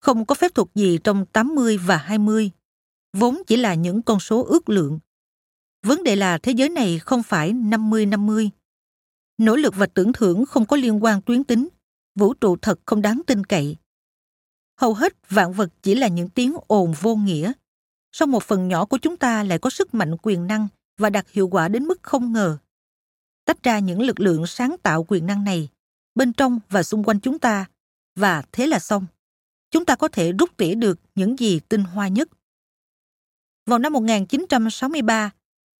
Không 0.00 0.26
có 0.26 0.34
phép 0.34 0.54
thuật 0.54 0.68
gì 0.74 0.98
trong 1.04 1.26
80 1.26 1.78
và 1.78 1.96
20, 1.96 2.50
vốn 3.12 3.42
chỉ 3.46 3.56
là 3.56 3.74
những 3.74 4.02
con 4.02 4.20
số 4.20 4.44
ước 4.44 4.68
lượng. 4.68 4.98
Vấn 5.82 6.02
đề 6.04 6.16
là 6.16 6.38
thế 6.38 6.52
giới 6.52 6.68
này 6.68 6.98
không 6.98 7.22
phải 7.22 7.52
50-50. 7.52 8.48
Nỗ 9.38 9.56
lực 9.56 9.74
và 9.76 9.86
tưởng 9.86 10.12
thưởng 10.12 10.46
không 10.46 10.66
có 10.66 10.76
liên 10.76 11.04
quan 11.04 11.22
tuyến 11.22 11.44
tính, 11.44 11.68
vũ 12.14 12.34
trụ 12.34 12.56
thật 12.62 12.80
không 12.86 13.02
đáng 13.02 13.20
tin 13.26 13.44
cậy. 13.44 13.76
Hầu 14.80 14.94
hết 14.94 15.30
vạn 15.30 15.52
vật 15.52 15.68
chỉ 15.82 15.94
là 15.94 16.08
những 16.08 16.28
tiếng 16.28 16.56
ồn 16.66 16.94
vô 17.00 17.16
nghĩa. 17.16 17.52
Song 18.16 18.30
một 18.30 18.42
phần 18.42 18.68
nhỏ 18.68 18.84
của 18.84 18.98
chúng 18.98 19.16
ta 19.16 19.42
lại 19.42 19.58
có 19.58 19.70
sức 19.70 19.94
mạnh 19.94 20.16
quyền 20.22 20.46
năng 20.46 20.68
và 20.98 21.10
đạt 21.10 21.26
hiệu 21.30 21.48
quả 21.48 21.68
đến 21.68 21.84
mức 21.84 22.02
không 22.02 22.32
ngờ. 22.32 22.58
Tách 23.44 23.62
ra 23.62 23.78
những 23.78 24.02
lực 24.02 24.20
lượng 24.20 24.46
sáng 24.46 24.76
tạo 24.82 25.04
quyền 25.08 25.26
năng 25.26 25.44
này, 25.44 25.68
bên 26.14 26.32
trong 26.32 26.60
và 26.68 26.82
xung 26.82 27.04
quanh 27.04 27.20
chúng 27.20 27.38
ta, 27.38 27.66
và 28.14 28.42
thế 28.52 28.66
là 28.66 28.78
xong. 28.78 29.06
Chúng 29.70 29.84
ta 29.84 29.96
có 29.96 30.08
thể 30.08 30.32
rút 30.32 30.56
tỉa 30.56 30.74
được 30.74 30.98
những 31.14 31.38
gì 31.38 31.60
tinh 31.68 31.84
hoa 31.84 32.08
nhất. 32.08 32.28
Vào 33.66 33.78
năm 33.78 33.92
1963, 33.92 35.30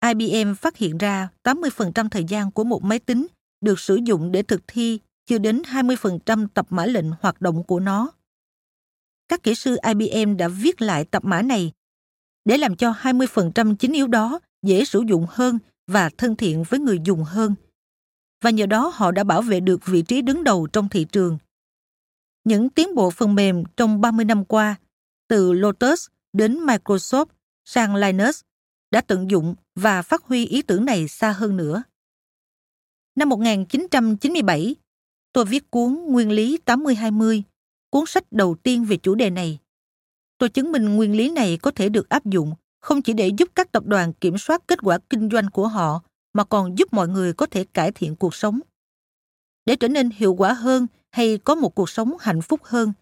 IBM 0.05 0.55
phát 0.55 0.77
hiện 0.77 0.99
ra 0.99 1.29
80% 1.43 2.09
thời 2.09 2.25
gian 2.25 2.51
của 2.51 2.65
một 2.65 2.83
máy 2.83 2.99
tính 2.99 3.27
được 3.61 3.81
sử 3.81 3.99
dụng 4.05 4.33
để 4.33 4.43
thực 4.43 4.63
thi 4.67 5.01
chưa 5.27 5.39
đến 5.39 5.63
20% 5.63 6.47
tập 6.55 6.67
mã 6.71 6.87
lệnh 6.87 7.11
hoạt 7.21 7.41
động 7.41 7.65
của 7.65 7.81
nó. 7.81 8.13
Các 9.29 9.43
kỹ 9.43 9.55
sư 9.55 9.77
IBM 9.83 10.37
đã 10.37 10.49
viết 10.49 10.83
lại 10.83 11.05
tập 11.05 11.25
mã 11.25 11.43
này 11.43 11.73
để 12.47 12.59
làm 12.59 12.77
cho 12.77 12.95
20% 13.03 13.77
chính 13.77 13.93
yếu 13.93 14.07
đó 14.07 14.41
dễ 14.63 14.85
sử 14.85 15.03
dụng 15.09 15.27
hơn 15.31 15.59
và 15.87 16.11
thân 16.19 16.37
thiện 16.37 16.65
với 16.69 16.81
người 16.81 16.99
dùng 17.05 17.25
hơn. 17.25 17.55
Và 18.43 18.51
nhờ 18.51 18.67
đó 18.67 18.93
họ 18.95 19.11
đã 19.11 19.25
bảo 19.25 19.43
vệ 19.43 19.61
được 19.61 19.87
vị 19.87 20.03
trí 20.03 20.23
đứng 20.23 20.45
đầu 20.45 20.67
trong 20.67 20.89
thị 20.89 21.07
trường. 21.13 21.39
Những 22.45 22.71
tiến 22.71 22.95
bộ 22.95 23.11
phần 23.11 23.35
mềm 23.35 23.65
trong 23.77 24.01
30 24.01 24.25
năm 24.25 24.45
qua, 24.45 24.77
từ 25.29 25.53
Lotus 25.53 26.07
đến 26.33 26.67
Microsoft 26.67 27.27
sang 27.65 27.97
Linux, 27.97 28.41
đã 28.91 29.01
tận 29.01 29.31
dụng 29.31 29.55
và 29.75 30.03
phát 30.03 30.23
huy 30.25 30.47
ý 30.47 30.63
tưởng 30.63 30.85
này 30.85 31.09
xa 31.09 31.33
hơn 31.33 31.57
nữa. 31.57 31.83
Năm 33.17 33.29
1997, 33.29 34.75
tôi 35.33 35.45
viết 35.45 35.71
cuốn 35.71 35.95
Nguyên 35.95 36.31
lý 36.31 36.59
80-20, 36.67 37.43
cuốn 37.91 38.05
sách 38.07 38.33
đầu 38.33 38.55
tiên 38.55 38.85
về 38.85 38.97
chủ 38.97 39.15
đề 39.15 39.31
này. 39.31 39.59
Tôi 40.39 40.49
chứng 40.49 40.73
minh 40.73 40.97
nguyên 40.97 41.17
lý 41.17 41.31
này 41.31 41.59
có 41.63 41.71
thể 41.71 41.89
được 41.89 42.09
áp 42.09 42.25
dụng 42.25 42.55
không 42.81 43.03
chỉ 43.03 43.13
để 43.13 43.29
giúp 43.39 43.49
các 43.55 43.73
tập 43.73 43.87
đoàn 43.87 44.13
kiểm 44.13 44.39
soát 44.39 44.63
kết 44.69 44.79
quả 44.83 44.99
kinh 45.11 45.31
doanh 45.31 45.51
của 45.51 45.69
họ 45.69 46.03
mà 46.33 46.45
còn 46.45 46.79
giúp 46.79 46.93
mọi 46.93 47.09
người 47.09 47.33
có 47.33 47.47
thể 47.47 47.65
cải 47.65 47.93
thiện 47.93 48.17
cuộc 48.17 48.35
sống. 48.35 48.61
Để 49.67 49.77
trở 49.77 49.89
nên 49.89 50.11
hiệu 50.11 50.35
quả 50.35 50.53
hơn 50.53 50.87
hay 51.11 51.39
có 51.39 51.55
một 51.55 51.75
cuộc 51.75 51.91
sống 51.91 52.17
hạnh 52.21 52.43
phúc 52.43 52.61
hơn, 52.65 52.93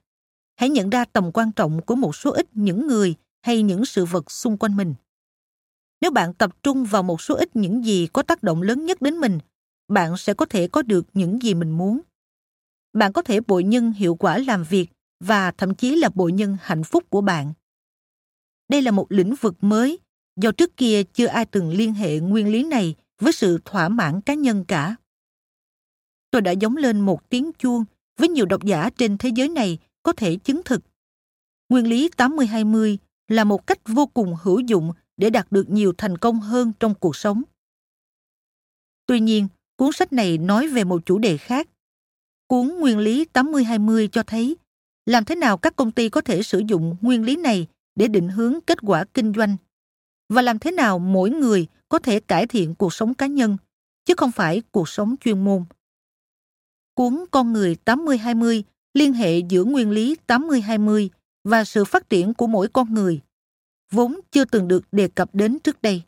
hãy 0.57 0.71
nhận 0.71 0.91
ra 0.91 1.05
tầm 1.05 1.33
quan 1.33 1.53
trọng 1.53 1.83
của 1.83 1.95
một 1.95 2.17
số 2.17 2.31
ít 2.31 2.47
những 2.53 2.87
người 2.87 3.15
hay 3.43 3.63
những 3.63 3.85
sự 3.85 4.05
vật 4.05 4.31
xung 4.31 4.59
quanh 4.59 4.77
mình. 4.77 4.95
Nếu 6.01 6.11
bạn 6.11 6.35
tập 6.35 6.63
trung 6.63 6.85
vào 6.85 7.03
một 7.03 7.21
số 7.21 7.35
ít 7.35 7.57
những 7.57 7.85
gì 7.85 8.09
có 8.13 8.23
tác 8.23 8.43
động 8.43 8.63
lớn 8.63 8.87
nhất 8.87 9.03
đến 9.03 9.15
mình, 9.15 9.39
bạn 9.89 10.17
sẽ 10.17 10.35
có 10.35 10.47
thể 10.47 10.69
có 10.69 10.83
được 10.83 11.07
những 11.15 11.43
gì 11.43 11.55
mình 11.55 11.71
muốn. 11.71 12.01
Bạn 12.93 13.13
có 13.13 13.23
thể 13.23 13.41
bội 13.41 13.65
nhân 13.65 13.93
hiệu 13.93 14.15
quả 14.15 14.39
làm 14.39 14.65
việc 14.65 14.91
và 15.27 15.51
thậm 15.51 15.75
chí 15.75 15.97
là 15.97 16.09
bộ 16.15 16.29
nhân 16.29 16.57
hạnh 16.63 16.85
phúc 16.85 17.05
của 17.11 17.21
bạn. 17.21 17.53
Đây 18.69 18.83
là 18.83 18.91
một 18.91 19.07
lĩnh 19.13 19.35
vực 19.41 19.55
mới, 19.61 19.99
do 20.37 20.53
trước 20.53 20.77
kia 20.77 21.03
chưa 21.13 21.27
ai 21.27 21.47
từng 21.47 21.71
liên 21.71 21.95
hệ 21.95 22.21
nguyên 22.21 22.53
lý 22.53 22.65
này 22.65 22.95
với 23.19 23.33
sự 23.33 23.59
thỏa 23.65 23.89
mãn 23.89 24.21
cá 24.21 24.35
nhân 24.35 24.65
cả. 24.69 24.97
Tôi 26.31 26.43
đã 26.43 26.51
giống 26.51 26.77
lên 26.77 27.01
một 27.01 27.31
tiếng 27.31 27.53
chuông 27.59 27.85
với 28.17 28.29
nhiều 28.29 28.47
độc 28.47 28.65
giả 28.65 28.91
trên 28.91 29.19
thế 29.19 29.31
giới 29.35 29.49
này 29.49 29.79
có 30.03 30.13
thể 30.13 30.37
chứng 30.37 30.63
thực. 30.65 30.81
Nguyên 31.69 31.87
lý 31.87 32.11
80-20 32.17 32.97
là 33.29 33.45
một 33.45 33.67
cách 33.67 33.79
vô 33.87 34.07
cùng 34.07 34.35
hữu 34.43 34.61
dụng 34.61 34.93
để 35.17 35.31
đạt 35.31 35.47
được 35.53 35.71
nhiều 35.71 35.93
thành 35.99 36.19
công 36.19 36.41
hơn 36.41 36.73
trong 36.81 36.95
cuộc 36.95 37.17
sống. 37.17 37.43
Tuy 39.07 39.21
nhiên, 39.21 39.49
cuốn 39.77 39.93
sách 39.93 40.13
này 40.13 40.39
nói 40.39 40.69
về 40.69 40.85
một 40.85 41.07
chủ 41.07 41.19
đề 41.19 41.37
khác. 41.37 41.69
Cuốn 42.47 42.69
Nguyên 42.69 42.99
lý 42.99 43.27
80-20 43.33 44.09
cho 44.09 44.23
thấy 44.23 44.57
làm 45.07 45.25
thế 45.25 45.35
nào 45.35 45.57
các 45.57 45.77
công 45.77 45.93
ty 45.93 46.09
có 46.09 46.21
thể 46.21 46.43
sử 46.43 46.63
dụng 46.69 46.97
nguyên 47.01 47.25
lý 47.25 47.37
này 47.37 47.67
để 47.95 48.09
định 48.09 48.29
hướng 48.29 48.61
kết 48.67 48.79
quả 48.83 49.05
kinh 49.15 49.33
doanh 49.37 49.57
và 50.29 50.43
làm 50.43 50.59
thế 50.59 50.71
nào 50.71 50.99
mỗi 50.99 51.31
người 51.31 51.67
có 51.89 51.99
thể 51.99 52.21
cải 52.21 52.47
thiện 52.47 52.75
cuộc 52.75 52.95
sống 52.95 53.15
cá 53.15 53.27
nhân 53.27 53.57
chứ 54.05 54.15
không 54.17 54.33
phải 54.33 54.63
cuộc 54.71 54.89
sống 54.89 55.15
chuyên 55.25 55.45
môn. 55.45 55.65
Cuốn 56.95 57.25
Con 57.31 57.53
người 57.53 57.77
80-20 57.85 58.63
liên 58.95 59.13
hệ 59.13 59.39
giữa 59.39 59.65
nguyên 59.65 59.91
lý 59.91 60.17
80-20 60.27 61.09
và 61.45 61.65
sự 61.65 61.85
phát 61.85 62.11
triển 62.11 62.35
của 62.35 62.47
mỗi 62.47 62.69
con 62.69 62.95
người, 62.95 63.21
vốn 63.91 64.21
chưa 64.31 64.45
từng 64.45 64.69
được 64.69 64.85
đề 64.93 65.09
cập 65.09 65.35
đến 65.35 65.59
trước 65.59 65.83
đây. 65.83 66.03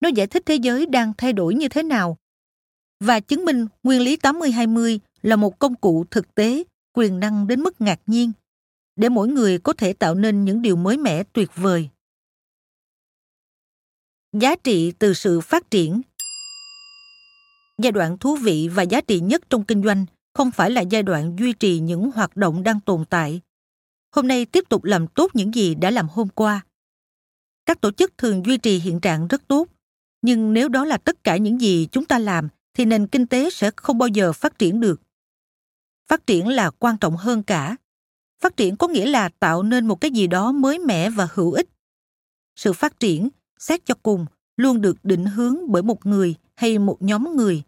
Nó 0.00 0.08
giải 0.08 0.26
thích 0.26 0.42
thế 0.46 0.54
giới 0.54 0.86
đang 0.86 1.12
thay 1.18 1.32
đổi 1.32 1.54
như 1.54 1.68
thế 1.68 1.82
nào 1.82 2.16
và 3.00 3.20
chứng 3.20 3.44
minh 3.44 3.66
nguyên 3.82 4.00
lý 4.00 4.16
80-20 4.16 4.98
là 5.22 5.36
một 5.36 5.58
công 5.58 5.74
cụ 5.74 6.04
thực 6.10 6.34
tế, 6.34 6.62
quyền 6.96 7.20
năng 7.20 7.46
đến 7.46 7.60
mức 7.60 7.80
ngạc 7.80 8.00
nhiên, 8.06 8.32
để 8.96 9.08
mỗi 9.08 9.28
người 9.28 9.58
có 9.58 9.72
thể 9.72 9.92
tạo 9.92 10.14
nên 10.14 10.44
những 10.44 10.62
điều 10.62 10.76
mới 10.76 10.96
mẻ 10.96 11.22
tuyệt 11.22 11.50
vời. 11.56 11.88
Giá 14.32 14.56
trị 14.56 14.92
từ 14.98 15.14
sự 15.14 15.40
phát 15.40 15.70
triển 15.70 16.02
Giai 17.82 17.92
đoạn 17.92 18.18
thú 18.18 18.36
vị 18.36 18.68
và 18.74 18.82
giá 18.82 19.00
trị 19.00 19.20
nhất 19.20 19.42
trong 19.50 19.64
kinh 19.64 19.82
doanh 19.82 20.06
không 20.34 20.50
phải 20.50 20.70
là 20.70 20.80
giai 20.80 21.02
đoạn 21.02 21.36
duy 21.38 21.52
trì 21.52 21.78
những 21.78 22.10
hoạt 22.14 22.36
động 22.36 22.62
đang 22.62 22.80
tồn 22.80 23.04
tại. 23.04 23.40
Hôm 24.14 24.28
nay 24.28 24.44
tiếp 24.44 24.64
tục 24.68 24.84
làm 24.84 25.06
tốt 25.06 25.30
những 25.34 25.54
gì 25.54 25.74
đã 25.74 25.90
làm 25.90 26.08
hôm 26.08 26.28
qua. 26.28 26.66
Các 27.66 27.80
tổ 27.80 27.90
chức 27.90 28.18
thường 28.18 28.46
duy 28.46 28.58
trì 28.58 28.78
hiện 28.78 29.00
trạng 29.00 29.28
rất 29.28 29.48
tốt, 29.48 29.68
nhưng 30.22 30.52
nếu 30.52 30.68
đó 30.68 30.84
là 30.84 30.98
tất 30.98 31.24
cả 31.24 31.36
những 31.36 31.60
gì 31.60 31.88
chúng 31.92 32.04
ta 32.04 32.18
làm 32.18 32.48
thì 32.74 32.84
nền 32.84 33.06
kinh 33.06 33.26
tế 33.26 33.50
sẽ 33.50 33.70
không 33.76 33.98
bao 33.98 34.08
giờ 34.08 34.32
phát 34.32 34.58
triển 34.58 34.80
được. 34.80 35.00
Phát 36.08 36.26
triển 36.26 36.48
là 36.48 36.70
quan 36.70 36.96
trọng 36.98 37.16
hơn 37.16 37.42
cả. 37.42 37.76
Phát 38.42 38.56
triển 38.56 38.76
có 38.76 38.88
nghĩa 38.88 39.06
là 39.06 39.28
tạo 39.28 39.62
nên 39.62 39.86
một 39.86 40.00
cái 40.00 40.10
gì 40.10 40.26
đó 40.26 40.52
mới 40.52 40.78
mẻ 40.78 41.10
và 41.10 41.28
hữu 41.34 41.52
ích. 41.52 41.68
Sự 42.56 42.72
phát 42.72 43.00
triển, 43.00 43.28
xét 43.58 43.86
cho 43.86 43.94
cùng, 44.02 44.26
luôn 44.56 44.80
được 44.80 44.96
định 45.02 45.26
hướng 45.26 45.72
bởi 45.72 45.82
một 45.82 46.06
người 46.06 46.34
hay 46.54 46.78
một 46.78 46.96
nhóm 47.00 47.36
người. 47.36 47.62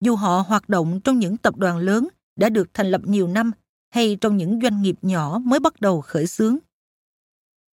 Dù 0.00 0.16
họ 0.16 0.44
hoạt 0.48 0.68
động 0.68 1.00
trong 1.04 1.18
những 1.18 1.36
tập 1.36 1.56
đoàn 1.56 1.78
lớn 1.78 2.08
đã 2.36 2.48
được 2.48 2.68
thành 2.74 2.90
lập 2.90 3.00
nhiều 3.04 3.28
năm 3.28 3.50
hay 3.90 4.16
trong 4.20 4.36
những 4.36 4.60
doanh 4.62 4.82
nghiệp 4.82 4.96
nhỏ 5.02 5.40
mới 5.44 5.60
bắt 5.60 5.80
đầu 5.80 6.00
khởi 6.00 6.26
xướng. 6.26 6.56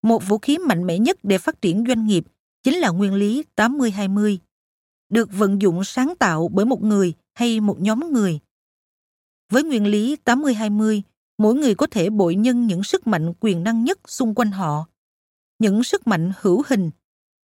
Một 0.02 0.28
vũ 0.28 0.38
khí 0.38 0.58
mạnh 0.58 0.86
mẽ 0.86 0.98
nhất 0.98 1.18
để 1.22 1.38
phát 1.38 1.62
triển 1.62 1.84
doanh 1.88 2.06
nghiệp 2.06 2.24
chính 2.62 2.74
là 2.74 2.88
nguyên 2.88 3.14
lý 3.14 3.44
80-20, 3.56 4.38
được 5.08 5.28
vận 5.32 5.62
dụng 5.62 5.84
sáng 5.84 6.14
tạo 6.18 6.48
bởi 6.48 6.66
một 6.66 6.82
người 6.82 7.14
hay 7.34 7.60
một 7.60 7.80
nhóm 7.80 8.12
người. 8.12 8.40
Với 9.52 9.62
nguyên 9.62 9.86
lý 9.86 10.16
80-20, 10.24 11.02
mỗi 11.38 11.54
người 11.54 11.74
có 11.74 11.86
thể 11.86 12.10
bội 12.10 12.34
nhân 12.34 12.66
những 12.66 12.84
sức 12.84 13.06
mạnh 13.06 13.32
quyền 13.40 13.64
năng 13.64 13.84
nhất 13.84 13.98
xung 14.06 14.34
quanh 14.34 14.50
họ. 14.50 14.86
Những 15.58 15.84
sức 15.84 16.06
mạnh 16.06 16.32
hữu 16.40 16.62
hình, 16.66 16.90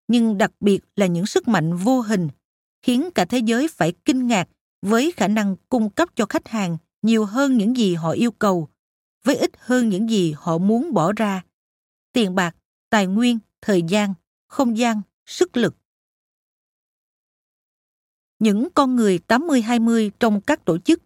nhưng 0.09 0.39
đặc 0.39 0.53
biệt 0.61 0.81
là 0.97 1.07
những 1.07 1.27
sức 1.27 1.49
mạnh 1.49 1.77
vô 1.77 2.01
hình, 2.01 2.29
khiến 2.83 3.11
cả 3.15 3.25
thế 3.25 3.39
giới 3.39 3.69
phải 3.69 3.93
kinh 4.05 4.27
ngạc 4.27 4.49
với 4.83 5.13
khả 5.17 5.29
năng 5.29 5.57
cung 5.69 5.91
cấp 5.91 6.09
cho 6.15 6.27
khách 6.27 6.49
hàng 6.49 6.77
nhiều 7.03 7.25
hơn 7.25 7.59
những 7.59 7.77
gì 7.77 7.95
họ 7.95 8.11
yêu 8.11 8.31
cầu, 8.31 8.69
với 9.25 9.37
ít 9.37 9.51
hơn 9.59 9.89
những 9.89 10.11
gì 10.11 10.35
họ 10.37 10.59
muốn 10.59 10.95
bỏ 10.95 11.13
ra. 11.13 11.45
Tiền 12.13 12.35
bạc, 12.35 12.57
tài 12.91 13.07
nguyên, 13.07 13.39
thời 13.63 13.83
gian, 13.83 14.15
không 14.47 14.79
gian, 14.79 15.03
sức 15.27 15.57
lực. 15.57 15.77
Những 18.39 18.69
con 18.75 18.97
người 18.97 19.19
80-20 19.29 20.11
trong 20.21 20.41
các 20.41 20.65
tổ 20.65 20.79
chức 20.79 21.03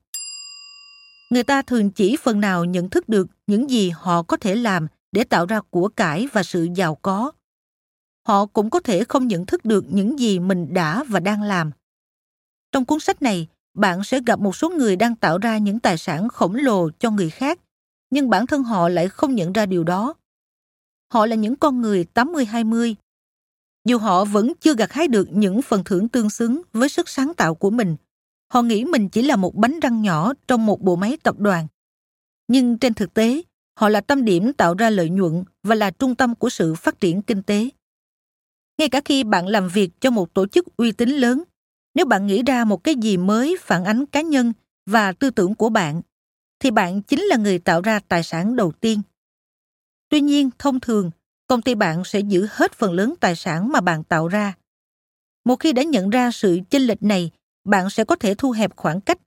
Người 1.31 1.45
ta 1.45 1.63
thường 1.63 1.91
chỉ 1.91 2.17
phần 2.17 2.41
nào 2.41 2.65
nhận 2.65 2.91
thức 2.91 3.09
được 3.09 3.27
những 3.47 3.71
gì 3.71 3.91
họ 3.91 4.23
có 4.23 4.37
thể 4.37 4.55
làm 4.55 4.87
để 5.13 5.25
tạo 5.25 5.47
ra 5.47 5.61
của 5.71 5.89
cải 5.89 6.29
và 6.33 6.43
sự 6.43 6.69
giàu 6.75 6.95
có. 6.95 7.33
Họ 8.27 8.47
cũng 8.47 8.71
có 8.71 8.81
thể 8.81 9.05
không 9.05 9.29
nhận 9.29 9.47
thức 9.47 9.65
được 9.65 9.85
những 9.89 10.19
gì 10.19 10.39
mình 10.39 10.75
đã 10.75 11.05
và 11.09 11.21
đang 11.21 11.43
làm. 11.43 11.71
Trong 12.73 12.85
cuốn 12.85 13.01
sách 13.01 13.23
này, 13.23 13.47
bạn 13.75 14.05
sẽ 14.05 14.21
gặp 14.27 14.41
một 14.41 14.57
số 14.57 14.71
người 14.71 14.97
đang 14.97 15.17
tạo 15.17 15.39
ra 15.39 15.59
những 15.59 15.81
tài 15.81 15.99
sản 15.99 16.29
khổng 16.29 16.55
lồ 16.55 16.91
cho 16.99 17.11
người 17.11 17.31
khác, 17.31 17.61
nhưng 18.11 18.31
bản 18.31 18.47
thân 18.47 18.63
họ 18.63 18.89
lại 18.89 19.09
không 19.09 19.35
nhận 19.35 19.53
ra 19.53 19.67
điều 19.67 19.85
đó. 19.85 20.15
Họ 21.13 21.27
là 21.27 21.37
những 21.37 21.57
con 21.57 21.81
người 21.81 22.07
80-20. 22.15 22.95
Dù 23.85 23.99
họ 23.99 24.25
vẫn 24.25 24.53
chưa 24.61 24.75
gặt 24.75 24.93
hái 24.93 25.09
được 25.09 25.29
những 25.33 25.63
phần 25.63 25.85
thưởng 25.85 26.09
tương 26.09 26.31
xứng 26.31 26.63
với 26.73 26.89
sức 26.89 27.09
sáng 27.09 27.35
tạo 27.35 27.55
của 27.55 27.71
mình, 27.71 27.97
họ 28.49 28.63
nghĩ 28.63 28.85
mình 28.85 29.09
chỉ 29.09 29.23
là 29.23 29.37
một 29.37 29.55
bánh 29.55 29.81
răng 29.81 30.03
nhỏ 30.03 30.33
trong 30.47 30.67
một 30.67 30.81
bộ 30.81 30.97
máy 30.97 31.17
tập 31.23 31.39
đoàn. 31.39 31.67
Nhưng 32.49 32.79
trên 32.79 32.95
thực 32.95 33.15
tế, 33.15 33.43
họ 33.79 33.89
là 33.89 34.01
tâm 34.01 34.25
điểm 34.25 34.53
tạo 34.53 34.75
ra 34.75 34.91
lợi 34.91 35.09
nhuận 35.09 35.45
và 35.63 35.75
là 35.75 35.91
trung 35.91 36.15
tâm 36.15 36.35
của 36.35 36.49
sự 36.49 36.75
phát 36.75 37.01
triển 37.01 37.23
kinh 37.23 37.43
tế. 37.43 37.69
Ngay 38.79 38.89
cả 38.89 39.01
khi 39.05 39.25
bạn 39.25 39.47
làm 39.47 39.69
việc 39.69 39.91
cho 40.01 40.11
một 40.11 40.35
tổ 40.35 40.47
chức 40.47 40.77
uy 40.77 40.93
tín 40.93 41.09
lớn, 41.09 41.43
nếu 41.95 42.07
bạn 42.07 42.27
nghĩ 42.27 42.43
ra 42.43 42.65
một 42.65 42.85
cái 42.85 42.95
gì 42.95 43.17
mới 43.17 43.57
phản 43.61 43.85
ánh 43.85 44.07
cá 44.07 44.21
nhân 44.21 44.53
và 44.87 45.13
tư 45.13 45.31
tưởng 45.31 45.55
của 45.55 45.69
bạn, 45.69 46.03
thì 46.61 46.71
bạn 46.71 47.03
chính 47.03 47.21
là 47.21 47.37
người 47.37 47.59
tạo 47.59 47.81
ra 47.81 48.01
tài 48.09 48.23
sản 48.23 48.57
đầu 48.57 48.73
tiên. 48.73 49.03
Tuy 50.09 50.21
nhiên, 50.21 50.51
thông 50.59 50.81
thường, 50.81 51.11
công 51.47 51.63
ty 51.63 51.75
bạn 51.75 52.05
sẽ 52.05 52.21
giữ 52.21 52.47
hết 52.51 52.73
phần 52.73 52.93
lớn 52.93 53.15
tài 53.21 53.37
sản 53.37 53.73
mà 53.73 53.81
bạn 53.81 54.05
tạo 54.05 54.29
ra. 54.29 54.55
Một 55.45 55.57
khi 55.57 55.73
đã 55.73 55.83
nhận 55.83 56.11
ra 56.11 56.31
sự 56.31 56.59
chênh 56.71 56.83
lệch 56.83 57.03
này, 57.03 57.31
bạn 57.69 57.91
sẽ 57.91 58.05
có 58.05 58.17
thể 58.17 58.35
thu 58.35 58.51
hẹp 58.51 58.77
khoảng 58.77 59.01
cách. 59.01 59.19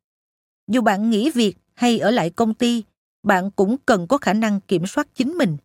Dù 0.68 0.82
bạn 0.82 1.10
nghỉ 1.10 1.30
việc 1.30 1.58
hay 1.74 2.00
ở 2.00 2.12
lại 2.12 2.30
công 2.30 2.54
ty, 2.54 2.84
bạn 3.24 3.52
cũng 3.52 3.78
cần 3.86 4.08
có 4.08 4.18
khả 4.18 4.34
năng 4.34 4.60
kiểm 4.62 4.86
soát 4.86 5.08
chính 5.16 5.38
mình. 5.38 5.58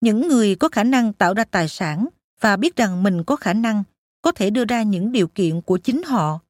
Những 0.00 0.28
người 0.28 0.54
có 0.54 0.68
khả 0.68 0.84
năng 0.84 1.12
tạo 1.12 1.34
ra 1.34 1.44
tài 1.44 1.68
sản 1.68 2.08
và 2.40 2.56
biết 2.56 2.76
rằng 2.76 3.02
mình 3.02 3.24
có 3.24 3.36
khả 3.36 3.52
năng 3.52 3.82
có 4.22 4.32
thể 4.32 4.50
đưa 4.50 4.64
ra 4.64 4.82
những 4.82 5.12
điều 5.12 5.28
kiện 5.28 5.62
của 5.62 5.78
chính 5.78 6.02
họ. 6.02 6.40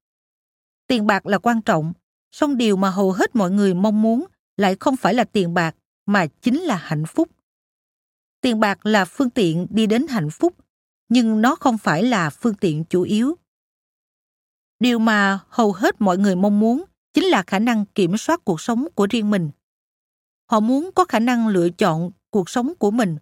Tiền 0.87 1.07
bạc 1.07 1.27
là 1.27 1.39
quan 1.39 1.63
trọng, 1.63 1.93
song 2.33 2.57
điều 2.57 2.77
mà 2.77 2.91
hầu 2.91 3.13
hết 3.13 3.37
mọi 3.37 3.51
người 3.51 3.75
mong 3.75 4.03
muốn 4.03 4.25
lại 4.57 4.77
không 4.81 4.97
phải 4.97 5.15
là 5.15 5.25
tiền 5.25 5.55
bạc 5.55 5.77
mà 6.07 6.27
chính 6.27 6.61
là 6.61 6.77
hạnh 6.77 7.05
phúc. 7.07 7.29
Tiền 8.41 8.61
bạc 8.61 8.87
là 8.87 9.05
phương 9.05 9.31
tiện 9.31 9.67
đi 9.71 9.87
đến 9.87 10.07
hạnh 10.09 10.31
phúc, 10.31 10.55
nhưng 11.09 11.43
nó 11.43 11.55
không 11.55 11.79
phải 11.79 12.03
là 12.03 12.31
phương 12.31 12.55
tiện 12.55 12.85
chủ 12.85 13.03
yếu. 13.03 13.37
Điều 14.81 14.99
mà 14.99 15.39
hầu 15.49 15.73
hết 15.73 16.01
mọi 16.01 16.19
người 16.19 16.37
mong 16.37 16.61
muốn 16.61 16.85
chính 17.15 17.25
là 17.25 17.43
khả 17.47 17.59
năng 17.59 17.85
kiểm 17.87 18.17
soát 18.17 18.45
cuộc 18.45 18.61
sống 18.61 18.89
của 18.95 19.07
riêng 19.11 19.31
mình. 19.31 19.51
Họ 20.51 20.61
muốn 20.61 20.91
có 20.95 21.05
khả 21.05 21.19
năng 21.19 21.49
lựa 21.49 21.69
chọn 21.71 22.11
cuộc 22.31 22.51
sống 22.51 22.73
của 22.79 22.91
mình. 22.91 23.17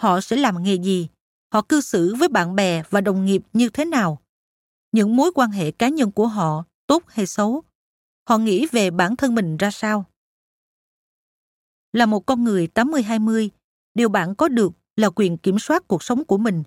Họ 0.00 0.20
sẽ 0.20 0.36
làm 0.36 0.62
nghề 0.62 0.74
gì? 0.74 1.08
họ 1.52 1.62
cư 1.62 1.80
xử 1.80 2.14
với 2.14 2.28
bạn 2.28 2.56
bè 2.56 2.82
và 2.90 3.00
đồng 3.00 3.24
nghiệp 3.24 3.42
như 3.52 3.68
thế 3.68 3.84
nào 3.84 4.18
những 4.92 5.16
mối 5.16 5.32
quan 5.34 5.50
hệ 5.50 5.70
cá 5.70 5.88
nhân 5.88 6.12
của 6.12 6.26
họ 6.26 6.64
tốt 6.86 7.02
hay 7.06 7.26
xấu 7.26 7.62
họ 8.28 8.38
nghĩ 8.38 8.66
về 8.66 8.90
bản 8.90 9.16
thân 9.16 9.34
mình 9.34 9.56
ra 9.56 9.70
sao 9.70 10.04
là 11.92 12.06
một 12.06 12.26
con 12.26 12.44
người 12.44 12.68
80-20, 12.74 13.48
điều 13.94 14.08
bạn 14.08 14.34
có 14.34 14.48
được 14.48 14.72
là 14.96 15.10
quyền 15.10 15.38
kiểm 15.38 15.58
soát 15.58 15.88
cuộc 15.88 16.02
sống 16.02 16.24
của 16.24 16.38
mình, 16.38 16.62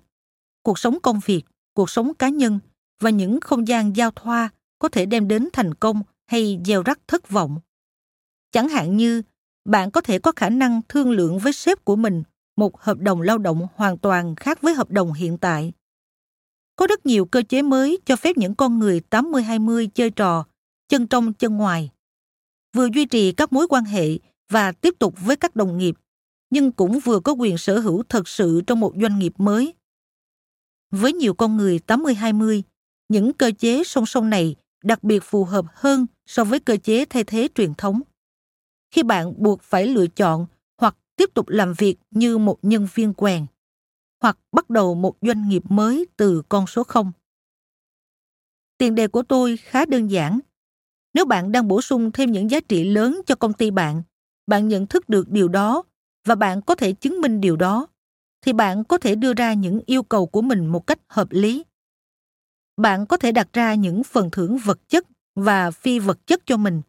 cuộc 0.62 0.78
sống 0.78 0.98
công 1.02 1.20
việc, 1.24 1.42
cuộc 1.74 1.90
sống 1.90 2.14
cá 2.14 2.28
nhân 2.28 2.58
và 3.00 3.10
những 3.10 3.40
không 3.40 3.68
gian 3.68 3.96
giao 3.96 4.10
thoa 4.10 4.48
có 4.78 4.88
thể 4.88 5.06
đem 5.06 5.28
đến 5.28 5.48
thành 5.52 5.74
công 5.74 6.02
hay 6.26 6.60
gieo 6.64 6.82
rắc 6.82 7.00
thất 7.08 7.28
vọng. 7.28 7.58
Chẳng 8.52 8.68
hạn 8.68 8.96
như 8.96 9.22
bạn 9.64 9.90
có 9.90 10.00
thể 10.00 10.18
có 10.18 10.32
khả 10.36 10.50
năng 10.50 10.80
thương 10.88 11.10
lượng 11.10 11.38
với 11.38 11.52
sếp 11.52 11.84
của 11.84 11.96
mình 11.96 12.22
một 12.56 12.80
hợp 12.80 12.98
đồng 12.98 13.22
lao 13.22 13.38
động 13.38 13.66
hoàn 13.74 13.98
toàn 13.98 14.34
khác 14.34 14.62
với 14.62 14.74
hợp 14.74 14.90
đồng 14.90 15.12
hiện 15.12 15.38
tại. 15.38 15.72
Có 16.76 16.86
rất 16.86 17.06
nhiều 17.06 17.24
cơ 17.24 17.42
chế 17.48 17.62
mới 17.62 17.98
cho 18.06 18.16
phép 18.16 18.36
những 18.36 18.54
con 18.54 18.78
người 18.78 19.00
80-20 19.10 19.88
chơi 19.94 20.10
trò, 20.10 20.44
chân 20.88 21.06
trong 21.06 21.32
chân 21.32 21.56
ngoài. 21.56 21.90
Vừa 22.76 22.88
duy 22.94 23.04
trì 23.04 23.32
các 23.32 23.52
mối 23.52 23.66
quan 23.68 23.84
hệ 23.84 24.18
và 24.48 24.72
tiếp 24.72 24.94
tục 24.98 25.14
với 25.24 25.36
các 25.36 25.56
đồng 25.56 25.78
nghiệp, 25.78 25.94
nhưng 26.50 26.72
cũng 26.72 27.00
vừa 27.00 27.20
có 27.20 27.32
quyền 27.32 27.58
sở 27.58 27.78
hữu 27.78 28.02
thật 28.08 28.28
sự 28.28 28.60
trong 28.66 28.80
một 28.80 28.92
doanh 29.00 29.18
nghiệp 29.18 29.32
mới. 29.38 29.74
Với 30.90 31.12
nhiều 31.12 31.34
con 31.34 31.56
người 31.56 31.80
80-20, 31.86 32.62
những 33.10 33.32
cơ 33.32 33.50
chế 33.58 33.84
song 33.84 34.06
song 34.06 34.30
này 34.30 34.56
đặc 34.84 35.04
biệt 35.04 35.22
phù 35.22 35.44
hợp 35.44 35.64
hơn 35.74 36.06
so 36.26 36.44
với 36.44 36.60
cơ 36.60 36.76
chế 36.76 37.04
thay 37.04 37.24
thế 37.24 37.48
truyền 37.54 37.74
thống. 37.74 38.00
Khi 38.90 39.02
bạn 39.02 39.34
buộc 39.36 39.62
phải 39.62 39.86
lựa 39.86 40.06
chọn 40.06 40.46
hoặc 40.78 40.96
tiếp 41.16 41.30
tục 41.34 41.48
làm 41.48 41.72
việc 41.78 41.96
như 42.10 42.38
một 42.38 42.58
nhân 42.62 42.88
viên 42.94 43.14
quèn 43.14 43.46
hoặc 44.20 44.38
bắt 44.52 44.70
đầu 44.70 44.94
một 44.94 45.16
doanh 45.20 45.48
nghiệp 45.48 45.62
mới 45.68 46.06
từ 46.16 46.42
con 46.48 46.66
số 46.66 46.84
0. 46.84 47.12
Tiền 48.78 48.94
đề 48.94 49.08
của 49.08 49.22
tôi 49.22 49.56
khá 49.56 49.84
đơn 49.84 50.10
giản. 50.10 50.40
Nếu 51.14 51.24
bạn 51.24 51.52
đang 51.52 51.68
bổ 51.68 51.82
sung 51.82 52.12
thêm 52.12 52.32
những 52.32 52.50
giá 52.50 52.60
trị 52.60 52.84
lớn 52.84 53.20
cho 53.26 53.34
công 53.34 53.52
ty 53.52 53.70
bạn, 53.70 54.02
bạn 54.46 54.68
nhận 54.68 54.86
thức 54.86 55.08
được 55.08 55.28
điều 55.28 55.48
đó 55.48 55.82
và 56.24 56.34
bạn 56.34 56.62
có 56.62 56.74
thể 56.74 56.92
chứng 56.92 57.20
minh 57.20 57.40
điều 57.40 57.56
đó, 57.56 57.86
thì 58.42 58.52
bạn 58.52 58.84
có 58.84 58.98
thể 58.98 59.14
đưa 59.14 59.34
ra 59.34 59.52
những 59.52 59.80
yêu 59.86 60.02
cầu 60.02 60.26
của 60.26 60.42
mình 60.42 60.66
một 60.66 60.86
cách 60.86 60.98
hợp 61.08 61.28
lý. 61.30 61.64
Bạn 62.80 63.06
có 63.06 63.16
thể 63.16 63.32
đặt 63.32 63.48
ra 63.52 63.74
những 63.74 64.04
phần 64.04 64.30
thưởng 64.30 64.58
vật 64.58 64.88
chất 64.88 65.06
và 65.34 65.70
phi 65.70 65.98
vật 65.98 66.26
chất 66.26 66.40
cho 66.46 66.56
mình. 66.56 66.82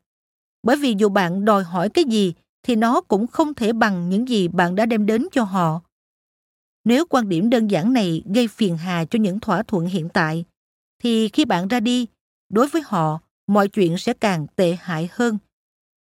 Bởi 0.63 0.75
vì 0.75 0.95
dù 0.97 1.09
bạn 1.09 1.45
đòi 1.45 1.63
hỏi 1.63 1.89
cái 1.89 2.03
gì, 2.03 2.33
thì 2.63 2.75
nó 2.75 3.01
cũng 3.01 3.27
không 3.27 3.53
thể 3.53 3.73
bằng 3.73 4.09
những 4.09 4.27
gì 4.27 4.47
bạn 4.47 4.75
đã 4.75 4.85
đem 4.85 5.05
đến 5.05 5.27
cho 5.31 5.43
họ 5.43 5.81
nếu 6.83 7.05
quan 7.09 7.29
điểm 7.29 7.49
đơn 7.49 7.67
giản 7.67 7.93
này 7.93 8.23
gây 8.35 8.47
phiền 8.47 8.77
hà 8.77 9.05
cho 9.05 9.19
những 9.19 9.39
thỏa 9.39 9.63
thuận 9.63 9.85
hiện 9.85 10.09
tại, 10.13 10.45
thì 11.03 11.29
khi 11.29 11.45
bạn 11.45 11.67
ra 11.67 11.79
đi, 11.79 12.07
đối 12.49 12.67
với 12.67 12.81
họ, 12.85 13.19
mọi 13.47 13.67
chuyện 13.67 13.97
sẽ 13.97 14.13
càng 14.13 14.47
tệ 14.55 14.77
hại 14.81 15.09
hơn 15.11 15.37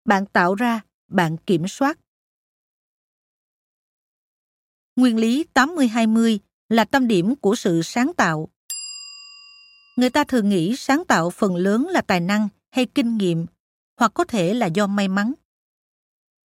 bạn 0.06 0.26
tạo 0.26 0.56
ra, 0.56 0.82
bạn 1.08 1.38
kiểm 1.38 1.68
soát 1.68 2.00
nguyên 4.96 5.18
lý 5.18 5.46
80-20 5.54 6.38
là 6.70 6.86
tâm 6.86 7.08
điểm 7.08 7.36
của 7.36 7.56
sự 7.56 7.82
sáng 7.82 8.12
tạo. 8.18 8.50
Người 9.96 10.10
ta 10.10 10.24
thường 10.24 10.50
nghĩ 10.50 10.76
sáng 10.76 11.04
tạo 11.08 11.30
phần 11.30 11.56
lớn 11.56 11.88
là 11.90 12.02
tài 12.02 12.20
năng 12.20 12.48
hay 12.72 12.86
kinh 12.86 13.18
nghiệm, 13.18 13.46
hoặc 14.00 14.12
có 14.14 14.24
thể 14.24 14.54
là 14.54 14.68
do 14.68 14.88
may 14.88 15.08
mắn 15.08 15.34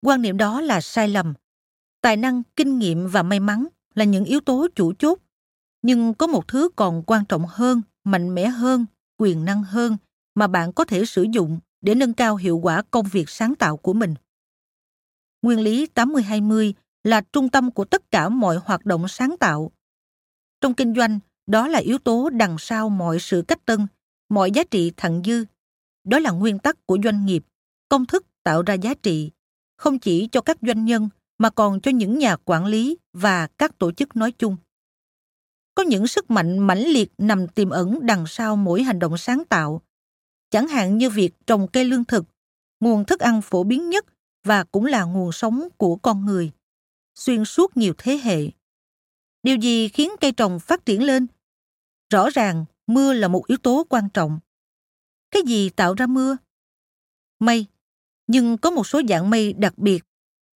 quan 0.02 0.22
niệm 0.22 0.38
đó 0.38 0.62
là 0.62 0.82
sai 0.82 1.08
lầm 1.08 1.34
tài 2.02 2.18
năng 2.18 2.44
kinh 2.56 2.80
nghiệm 2.80 3.08
và 3.08 3.24
may 3.24 3.40
mắn 3.40 3.68
là 3.96 4.06
những 4.06 4.26
yếu 4.26 4.40
tố 4.40 4.68
chủ 4.76 4.94
chốt 5.00 5.20
nhưng 5.82 6.14
có 6.14 6.28
một 6.28 6.48
thứ 6.48 6.70
còn 6.76 7.04
quan 7.04 7.26
trọng 7.26 7.46
hơn 7.48 7.82
mạnh 8.04 8.36
mẽ 8.36 8.48
hơn 8.48 8.86
quyền 9.18 9.46
năng 9.46 9.64
hơn 9.64 9.98
mà 10.36 10.48
bạn 10.48 10.74
có 10.74 10.86
thể 10.86 11.06
sử 11.06 11.26
dụng 11.32 11.60
để 11.82 11.96
nâng 11.96 12.14
cao 12.14 12.36
hiệu 12.36 12.58
quả 12.58 12.84
công 12.92 13.06
việc 13.12 13.30
sáng 13.30 13.56
tạo 13.56 13.78
của 13.78 13.94
mình. 13.94 14.16
Nguyên 15.42 15.60
lý 15.60 15.88
80-20 15.96 16.74
là 17.04 17.22
trung 17.22 17.50
tâm 17.50 17.72
của 17.72 17.86
tất 17.86 18.12
cả 18.12 18.30
mọi 18.30 18.58
hoạt 18.64 18.86
động 18.86 19.08
sáng 19.08 19.36
tạo. 19.40 19.72
Trong 20.62 20.74
kinh 20.74 20.96
doanh, 20.96 21.20
đó 21.50 21.68
là 21.68 21.80
yếu 21.80 21.98
tố 21.98 22.30
đằng 22.30 22.58
sau 22.58 22.90
mọi 22.90 23.20
sự 23.20 23.44
cách 23.48 23.66
tân, 23.66 23.88
mọi 24.30 24.52
giá 24.52 24.64
trị 24.72 24.92
thặng 24.98 25.22
dư. 25.26 25.46
Đó 26.04 26.20
là 26.20 26.32
nguyên 26.32 26.60
tắc 26.60 26.86
của 26.86 26.98
doanh 27.04 27.26
nghiệp, 27.26 27.44
công 27.90 28.06
thức 28.06 28.26
tạo 28.44 28.62
ra 28.62 28.74
giá 28.74 28.94
trị 28.94 29.32
không 29.78 30.00
chỉ 30.00 30.28
cho 30.32 30.42
các 30.42 30.58
doanh 30.62 30.86
nhân 30.86 31.10
mà 31.38 31.50
còn 31.50 31.82
cho 31.82 31.92
những 31.92 32.20
nhà 32.20 32.36
quản 32.46 32.66
lý 32.66 32.98
và 33.14 33.48
các 33.48 33.78
tổ 33.78 33.92
chức 33.92 34.16
nói 34.16 34.32
chung. 34.32 34.58
Có 35.76 35.84
những 35.84 36.08
sức 36.08 36.32
mạnh 36.32 36.60
mãnh 36.60 36.84
liệt 36.84 37.12
nằm 37.18 37.48
tiềm 37.48 37.70
ẩn 37.70 38.06
đằng 38.06 38.28
sau 38.28 38.56
mỗi 38.56 38.84
hành 38.84 39.00
động 39.00 39.18
sáng 39.18 39.44
tạo, 39.50 39.82
chẳng 40.50 40.68
hạn 40.68 40.98
như 40.98 41.10
việc 41.10 41.32
trồng 41.48 41.68
cây 41.68 41.86
lương 41.86 42.06
thực, 42.06 42.26
nguồn 42.80 43.06
thức 43.06 43.20
ăn 43.20 43.42
phổ 43.42 43.64
biến 43.64 43.90
nhất 43.90 44.06
và 44.44 44.64
cũng 44.64 44.86
là 44.86 45.04
nguồn 45.04 45.32
sống 45.32 45.68
của 45.78 45.96
con 45.96 46.26
người, 46.26 46.52
xuyên 47.16 47.46
suốt 47.46 47.78
nhiều 47.78 47.94
thế 47.98 48.20
hệ. 48.24 48.50
Điều 49.44 49.56
gì 49.56 49.88
khiến 49.88 50.12
cây 50.22 50.32
trồng 50.32 50.60
phát 50.60 50.86
triển 50.86 51.04
lên? 51.04 51.28
Rõ 52.10 52.30
ràng, 52.30 52.66
mưa 52.88 53.14
là 53.14 53.28
một 53.28 53.48
yếu 53.48 53.58
tố 53.58 53.86
quan 53.90 54.10
trọng. 54.10 54.40
Cái 55.32 55.42
gì 55.48 55.70
tạo 55.70 55.94
ra 55.94 56.08
mưa? 56.08 56.38
Mây 57.40 57.68
nhưng 58.28 58.58
có 58.58 58.72
một 58.72 58.88
số 58.88 59.02
dạng 59.10 59.30
mây 59.30 59.54
đặc 59.54 59.78
biệt 59.78 60.04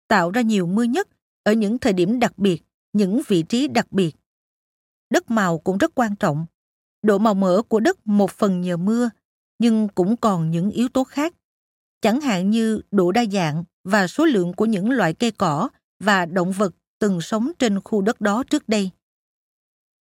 tạo 0.08 0.32
ra 0.32 0.42
nhiều 0.42 0.68
mưa 0.68 0.84
nhất 0.84 1.08
ở 1.44 1.54
những 1.54 1.78
thời 1.78 1.94
điểm 1.94 2.20
đặc 2.20 2.38
biệt, 2.38 2.64
những 2.94 3.22
vị 3.28 3.44
trí 3.44 3.68
đặc 3.68 3.92
biệt. 3.92 4.16
Đất 5.10 5.32
màu 5.32 5.58
cũng 5.58 5.78
rất 5.78 5.92
quan 5.96 6.16
trọng. 6.16 6.46
Độ 7.02 7.18
màu 7.18 7.34
mỡ 7.34 7.62
của 7.62 7.80
đất 7.80 8.08
một 8.08 8.32
phần 8.32 8.62
nhờ 8.62 8.78
mưa, 8.78 9.10
nhưng 9.60 9.88
cũng 9.88 10.18
còn 10.18 10.52
những 10.52 10.72
yếu 10.72 10.90
tố 10.90 11.04
khác. 11.04 11.34
chẳng 12.02 12.22
hạn 12.22 12.50
như 12.50 12.82
độ 12.92 13.12
đa 13.12 13.26
dạng 13.32 13.64
và 13.84 14.08
số 14.08 14.26
lượng 14.26 14.54
của 14.54 14.66
những 14.66 14.92
loại 14.92 15.14
cây 15.14 15.32
cỏ 15.32 15.70
và 16.00 16.26
động 16.26 16.52
vật 16.52 16.76
từng 17.00 17.22
sống 17.22 17.52
trên 17.60 17.82
khu 17.82 18.02
đất 18.02 18.22
đó 18.22 18.44
trước 18.44 18.70
đây. 18.70 18.92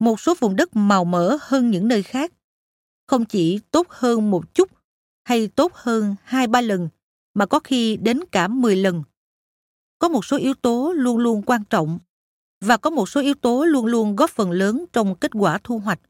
Một 0.00 0.20
số 0.20 0.34
vùng 0.40 0.56
đất 0.56 0.76
màu 0.76 1.04
mỡ 1.04 1.38
hơn 1.40 1.70
những 1.70 1.88
nơi 1.88 2.02
khác, 2.02 2.32
không 3.06 3.24
chỉ 3.24 3.60
tốt 3.70 3.86
hơn 3.90 4.30
một 4.30 4.54
chút 4.54 4.70
hay 5.24 5.48
tốt 5.48 5.72
hơn 5.74 6.16
hai 6.24 6.46
ba 6.46 6.60
lần, 6.60 6.88
mà 7.34 7.46
có 7.46 7.60
khi 7.60 7.96
đến 7.96 8.20
cả 8.32 8.48
10 8.48 8.76
lần. 8.76 9.02
Có 9.98 10.08
một 10.08 10.24
số 10.24 10.36
yếu 10.36 10.54
tố 10.54 10.92
luôn 10.96 11.18
luôn 11.18 11.42
quan 11.42 11.64
trọng 11.64 11.98
và 12.60 12.76
có 12.76 12.90
một 12.90 13.08
số 13.08 13.20
yếu 13.20 13.34
tố 13.34 13.64
luôn 13.64 13.86
luôn 13.86 14.16
góp 14.16 14.30
phần 14.30 14.50
lớn 14.50 14.84
trong 14.92 15.14
kết 15.14 15.30
quả 15.34 15.58
thu 15.64 15.78
hoạch. 15.78 16.00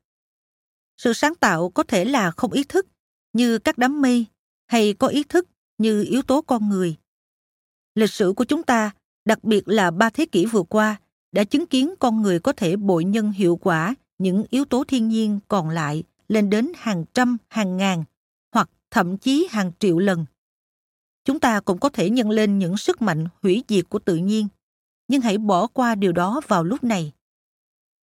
Sự 0.97 1.13
sáng 1.13 1.35
tạo 1.35 1.71
có 1.71 1.83
thể 1.83 2.05
là 2.05 2.31
không 2.31 2.53
ý 2.53 2.65
thức, 2.65 2.87
như 3.33 3.59
các 3.59 3.79
đám 3.79 4.03
mây, 4.03 4.27
hay 4.67 4.95
có 4.95 5.07
ý 5.07 5.25
thức 5.25 5.49
như 5.79 6.03
yếu 6.03 6.23
tố 6.23 6.43
con 6.43 6.69
người. 6.69 6.97
Lịch 7.95 8.11
sử 8.11 8.33
của 8.37 8.45
chúng 8.45 8.63
ta, 8.63 8.91
đặc 9.25 9.45
biệt 9.45 9.69
là 9.69 9.91
ba 9.91 10.11
thế 10.11 10.27
kỷ 10.27 10.47
vừa 10.47 10.63
qua, 10.63 11.01
đã 11.33 11.45
chứng 11.45 11.67
kiến 11.67 11.95
con 11.99 12.23
người 12.23 12.41
có 12.41 12.53
thể 12.53 12.77
bội 12.77 13.05
nhân 13.05 13.33
hiệu 13.33 13.57
quả 13.57 13.95
những 14.19 14.45
yếu 14.51 14.65
tố 14.65 14.85
thiên 14.85 15.09
nhiên 15.09 15.41
còn 15.49 15.69
lại 15.69 16.03
lên 16.29 16.51
đến 16.51 16.73
hàng 16.77 17.05
trăm, 17.15 17.37
hàng 17.49 17.77
ngàn, 17.77 18.05
hoặc 18.53 18.71
thậm 18.91 19.19
chí 19.19 19.49
hàng 19.51 19.73
triệu 19.79 19.99
lần. 19.99 20.25
Chúng 21.25 21.41
ta 21.41 21.61
cũng 21.61 21.79
có 21.79 21.89
thể 21.89 22.11
nhân 22.11 22.31
lên 22.31 22.59
những 22.59 22.77
sức 22.77 23.03
mạnh 23.03 23.27
hủy 23.43 23.65
diệt 23.69 23.89
của 23.89 23.99
tự 23.99 24.17
nhiên, 24.17 24.49
nhưng 25.09 25.21
hãy 25.21 25.39
bỏ 25.39 25.67
qua 25.67 25.95
điều 25.95 26.13
đó 26.13 26.41
vào 26.49 26.65
lúc 26.65 26.85
này. 26.85 27.13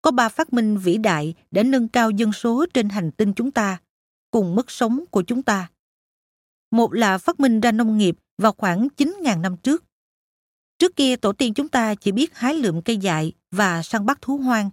Có 0.02 0.10
ba 0.10 0.28
phát 0.28 0.52
minh 0.52 0.78
vĩ 0.78 0.96
đại 0.96 1.34
đã 1.50 1.62
nâng 1.62 1.88
cao 1.88 2.10
dân 2.10 2.32
số 2.32 2.66
trên 2.74 2.88
hành 2.88 3.10
tinh 3.10 3.32
chúng 3.32 3.50
ta, 3.50 3.78
cùng 4.30 4.54
mức 4.54 4.70
sống 4.70 5.04
của 5.10 5.22
chúng 5.22 5.42
ta. 5.42 5.70
Một 6.70 6.92
là 6.92 7.18
phát 7.18 7.40
minh 7.40 7.60
ra 7.60 7.72
nông 7.72 7.98
nghiệp 7.98 8.16
vào 8.38 8.52
khoảng 8.52 8.88
9.000 8.96 9.40
năm 9.40 9.56
trước. 9.56 9.84
Trước 10.84 10.96
kia 10.96 11.16
tổ 11.16 11.32
tiên 11.32 11.54
chúng 11.54 11.68
ta 11.68 11.94
chỉ 11.94 12.12
biết 12.12 12.34
hái 12.34 12.54
lượm 12.54 12.82
cây 12.82 12.96
dại 12.96 13.32
và 13.50 13.82
săn 13.82 14.06
bắt 14.06 14.18
thú 14.22 14.36
hoang. 14.36 14.70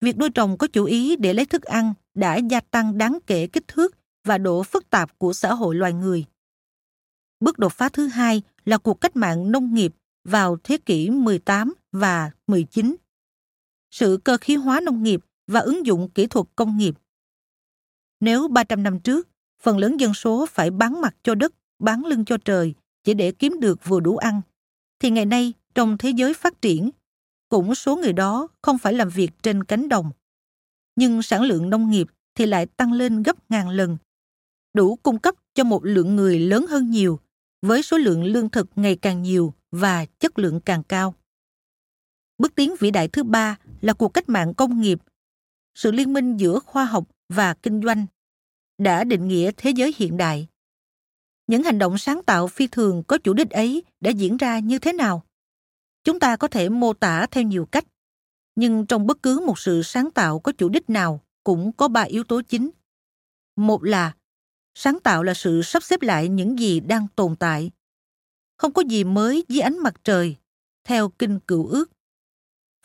Việc 0.00 0.18
nuôi 0.18 0.30
trồng 0.30 0.58
có 0.58 0.66
chủ 0.66 0.84
ý 0.84 1.16
để 1.16 1.34
lấy 1.34 1.46
thức 1.46 1.62
ăn 1.62 1.94
đã 2.14 2.36
gia 2.36 2.60
tăng 2.60 2.98
đáng 2.98 3.18
kể 3.26 3.46
kích 3.46 3.68
thước 3.68 3.96
và 4.24 4.38
độ 4.38 4.62
phức 4.62 4.90
tạp 4.90 5.18
của 5.18 5.32
xã 5.32 5.54
hội 5.54 5.74
loài 5.74 5.92
người. 5.92 6.24
Bước 7.40 7.58
đột 7.58 7.72
phá 7.72 7.88
thứ 7.88 8.06
hai 8.06 8.42
là 8.64 8.78
cuộc 8.78 9.00
cách 9.00 9.16
mạng 9.16 9.52
nông 9.52 9.74
nghiệp 9.74 9.94
vào 10.24 10.56
thế 10.64 10.78
kỷ 10.78 11.10
18 11.10 11.74
và 11.92 12.30
19. 12.46 12.96
Sự 13.90 14.20
cơ 14.24 14.36
khí 14.36 14.56
hóa 14.56 14.80
nông 14.80 15.02
nghiệp 15.02 15.20
và 15.46 15.60
ứng 15.60 15.86
dụng 15.86 16.10
kỹ 16.10 16.26
thuật 16.26 16.46
công 16.56 16.76
nghiệp. 16.76 16.94
Nếu 18.20 18.48
300 18.48 18.82
năm 18.82 19.00
trước, 19.00 19.28
phần 19.62 19.78
lớn 19.78 19.96
dân 19.96 20.14
số 20.14 20.46
phải 20.46 20.70
bán 20.70 21.00
mặt 21.00 21.16
cho 21.22 21.34
đất, 21.34 21.54
bán 21.78 22.04
lưng 22.04 22.24
cho 22.24 22.36
trời 22.44 22.74
chỉ 23.04 23.14
để 23.14 23.32
kiếm 23.32 23.60
được 23.60 23.84
vừa 23.84 24.00
đủ 24.00 24.16
ăn, 24.16 24.40
thì 24.98 25.10
ngày 25.10 25.26
nay 25.26 25.52
trong 25.74 25.98
thế 25.98 26.10
giới 26.10 26.34
phát 26.34 26.62
triển, 26.62 26.90
cũng 27.48 27.74
số 27.74 27.96
người 27.96 28.12
đó 28.12 28.48
không 28.62 28.78
phải 28.78 28.92
làm 28.92 29.08
việc 29.08 29.30
trên 29.42 29.64
cánh 29.64 29.88
đồng. 29.88 30.10
Nhưng 30.96 31.22
sản 31.22 31.42
lượng 31.42 31.70
nông 31.70 31.90
nghiệp 31.90 32.06
thì 32.34 32.46
lại 32.46 32.66
tăng 32.66 32.92
lên 32.92 33.22
gấp 33.22 33.50
ngàn 33.50 33.68
lần, 33.68 33.96
đủ 34.74 34.96
cung 34.96 35.18
cấp 35.18 35.34
cho 35.54 35.64
một 35.64 35.84
lượng 35.84 36.16
người 36.16 36.38
lớn 36.38 36.66
hơn 36.66 36.90
nhiều, 36.90 37.20
với 37.62 37.82
số 37.82 37.98
lượng 37.98 38.24
lương 38.24 38.50
thực 38.50 38.68
ngày 38.76 38.96
càng 38.96 39.22
nhiều 39.22 39.54
và 39.70 40.04
chất 40.04 40.38
lượng 40.38 40.60
càng 40.60 40.82
cao. 40.82 41.14
Bước 42.38 42.54
tiến 42.54 42.74
vĩ 42.80 42.90
đại 42.90 43.08
thứ 43.08 43.22
ba 43.22 43.58
là 43.80 43.92
cuộc 43.92 44.08
cách 44.08 44.28
mạng 44.28 44.54
công 44.54 44.80
nghiệp, 44.80 44.98
sự 45.74 45.92
liên 45.92 46.12
minh 46.12 46.36
giữa 46.36 46.58
khoa 46.58 46.84
học 46.84 47.04
và 47.28 47.54
kinh 47.54 47.82
doanh 47.82 48.06
đã 48.78 49.04
định 49.04 49.28
nghĩa 49.28 49.50
thế 49.56 49.70
giới 49.70 49.94
hiện 49.96 50.16
đại. 50.16 50.48
Những 51.46 51.62
hành 51.62 51.78
động 51.78 51.98
sáng 51.98 52.22
tạo 52.22 52.46
phi 52.46 52.66
thường 52.66 53.02
có 53.02 53.18
chủ 53.18 53.32
đích 53.32 53.50
ấy 53.50 53.82
đã 54.00 54.10
diễn 54.10 54.36
ra 54.36 54.58
như 54.58 54.78
thế 54.78 54.92
nào? 54.92 55.22
Chúng 56.04 56.20
ta 56.20 56.36
có 56.36 56.48
thể 56.48 56.68
mô 56.68 56.92
tả 56.92 57.26
theo 57.30 57.44
nhiều 57.44 57.66
cách, 57.66 57.84
nhưng 58.56 58.86
trong 58.86 59.06
bất 59.06 59.22
cứ 59.22 59.40
một 59.46 59.58
sự 59.58 59.82
sáng 59.82 60.10
tạo 60.10 60.38
có 60.38 60.52
chủ 60.52 60.68
đích 60.68 60.90
nào 60.90 61.20
cũng 61.44 61.72
có 61.72 61.88
ba 61.88 62.02
yếu 62.02 62.24
tố 62.24 62.42
chính. 62.42 62.70
Một 63.56 63.84
là 63.84 64.14
sáng 64.74 65.00
tạo 65.00 65.22
là 65.22 65.34
sự 65.34 65.62
sắp 65.62 65.82
xếp 65.82 66.02
lại 66.02 66.28
những 66.28 66.58
gì 66.58 66.80
đang 66.80 67.06
tồn 67.16 67.36
tại. 67.36 67.70
Không 68.56 68.72
có 68.72 68.82
gì 68.82 69.04
mới 69.04 69.44
dưới 69.48 69.60
ánh 69.60 69.78
mặt 69.78 69.94
trời, 70.04 70.36
theo 70.84 71.08
kinh 71.08 71.40
cựu 71.40 71.66
ước. 71.66 71.90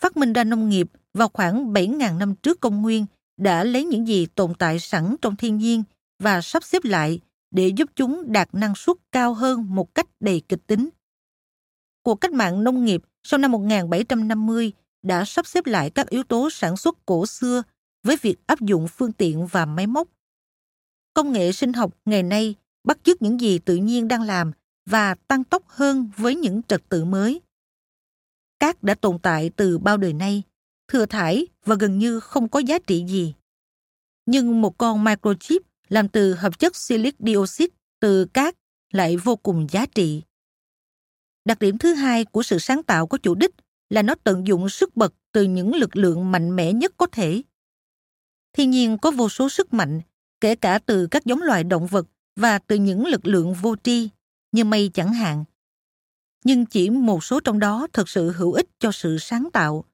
Phát 0.02 0.17
minh 0.17 0.34
ra 0.34 0.43
nông 0.43 0.69
nghiệp 0.69 0.88
vào 1.13 1.30
khoảng 1.34 1.74
7.000 1.74 2.17
năm 2.17 2.36
trước 2.36 2.60
công 2.60 2.82
nguyên 2.82 3.06
đã 3.38 3.63
lấy 3.63 3.86
những 3.86 4.08
gì 4.08 4.26
tồn 4.26 4.54
tại 4.60 4.80
sẵn 4.80 5.15
trong 5.21 5.36
thiên 5.36 5.58
nhiên 5.58 5.84
và 6.19 6.41
sắp 6.41 6.63
xếp 6.63 6.86
lại 6.86 7.19
để 7.52 7.68
giúp 7.68 7.90
chúng 7.96 8.32
đạt 8.32 8.50
năng 8.54 8.76
suất 8.76 8.98
cao 9.12 9.34
hơn 9.34 9.76
một 9.76 9.96
cách 9.96 10.08
đầy 10.20 10.42
kịch 10.50 10.68
tính. 10.68 10.90
Cuộc 12.04 12.16
cách 12.16 12.32
mạng 12.32 12.64
nông 12.64 12.86
nghiệp 12.86 13.02
sau 13.24 13.38
năm 13.38 13.52
1750 13.52 14.74
đã 15.04 15.26
sắp 15.26 15.48
xếp 15.48 15.66
lại 15.66 15.90
các 15.90 16.10
yếu 16.10 16.24
tố 16.24 16.50
sản 16.50 16.78
xuất 16.78 17.06
cổ 17.06 17.26
xưa 17.26 17.64
với 18.04 18.18
việc 18.22 18.36
áp 18.48 18.62
dụng 18.62 18.88
phương 18.88 19.12
tiện 19.12 19.48
và 19.48 19.66
máy 19.66 19.88
móc. 19.88 20.08
Công 21.14 21.32
nghệ 21.32 21.52
sinh 21.52 21.74
học 21.74 21.98
ngày 22.06 22.24
nay 22.24 22.56
bắt 22.84 22.98
chước 23.04 23.22
những 23.22 23.42
gì 23.42 23.60
tự 23.60 23.76
nhiên 23.76 24.08
đang 24.08 24.22
làm 24.22 24.52
và 24.86 25.16
tăng 25.16 25.44
tốc 25.44 25.64
hơn 25.68 26.10
với 26.18 26.36
những 26.36 26.64
trật 26.64 26.90
tự 26.90 27.06
mới. 27.06 27.42
Cát 28.60 28.84
đã 28.84 28.96
tồn 28.96 29.20
tại 29.20 29.50
từ 29.56 29.78
bao 29.78 29.98
đời 29.98 30.14
nay, 30.14 30.44
thừa 30.88 31.06
thải 31.06 31.48
và 31.66 31.76
gần 31.76 31.98
như 31.98 32.20
không 32.20 32.50
có 32.50 32.60
giá 32.60 32.80
trị 32.80 33.06
gì. 33.08 33.34
Nhưng 34.26 34.62
một 34.62 34.78
con 34.78 35.04
microchip 35.04 35.62
làm 35.92 36.08
từ 36.08 36.34
hợp 36.34 36.60
chất 36.60 36.76
silic 36.76 37.16
dioxide 37.20 37.76
từ 38.00 38.26
cát 38.26 38.56
lại 38.92 39.18
vô 39.18 39.36
cùng 39.36 39.68
giá 39.72 39.86
trị. 39.86 40.22
Đặc 41.46 41.60
điểm 41.60 41.78
thứ 41.78 41.94
hai 41.94 42.26
của 42.26 42.44
sự 42.44 42.60
sáng 42.60 42.84
tạo 42.84 43.08
có 43.08 43.18
chủ 43.18 43.36
đích 43.36 43.52
là 43.90 44.02
nó 44.02 44.16
tận 44.24 44.48
dụng 44.48 44.70
sức 44.70 44.96
bật 44.96 45.14
từ 45.32 45.44
những 45.44 45.76
lực 45.76 45.96
lượng 45.96 46.32
mạnh 46.32 46.56
mẽ 46.56 46.74
nhất 46.74 46.94
có 46.98 47.08
thể. 47.12 47.42
Thiên 48.54 48.70
nhiên 48.72 48.98
có 48.98 49.12
vô 49.12 49.30
số 49.30 49.50
sức 49.50 49.74
mạnh, 49.74 50.02
kể 50.42 50.56
cả 50.56 50.80
từ 50.86 51.08
các 51.08 51.26
giống 51.26 51.42
loài 51.42 51.64
động 51.64 51.88
vật 51.88 52.08
và 52.36 52.60
từ 52.60 52.76
những 52.76 53.06
lực 53.06 53.28
lượng 53.28 53.54
vô 53.54 53.76
tri, 53.84 54.10
như 54.52 54.64
mây 54.64 54.92
chẳng 54.94 55.14
hạn. 55.14 55.44
Nhưng 56.44 56.66
chỉ 56.66 56.90
một 56.90 57.24
số 57.24 57.40
trong 57.40 57.60
đó 57.60 57.88
thực 57.94 58.10
sự 58.10 58.32
hữu 58.32 58.52
ích 58.52 58.68
cho 58.80 58.92
sự 58.92 59.18
sáng 59.18 59.50
tạo. 59.54 59.86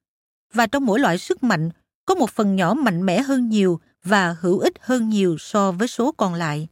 Và 0.52 0.66
trong 0.66 0.86
mỗi 0.86 1.00
loại 1.00 1.18
sức 1.18 1.42
mạnh 1.42 1.70
có 2.04 2.14
một 2.14 2.30
phần 2.30 2.56
nhỏ 2.56 2.74
mạnh 2.74 3.06
mẽ 3.06 3.22
hơn 3.22 3.48
nhiều 3.48 3.80
và 4.08 4.36
hữu 4.40 4.58
ích 4.58 4.74
hơn 4.80 5.08
nhiều 5.08 5.36
so 5.38 5.72
với 5.72 5.88
số 5.88 6.12
còn 6.12 6.34
lại. 6.34 6.68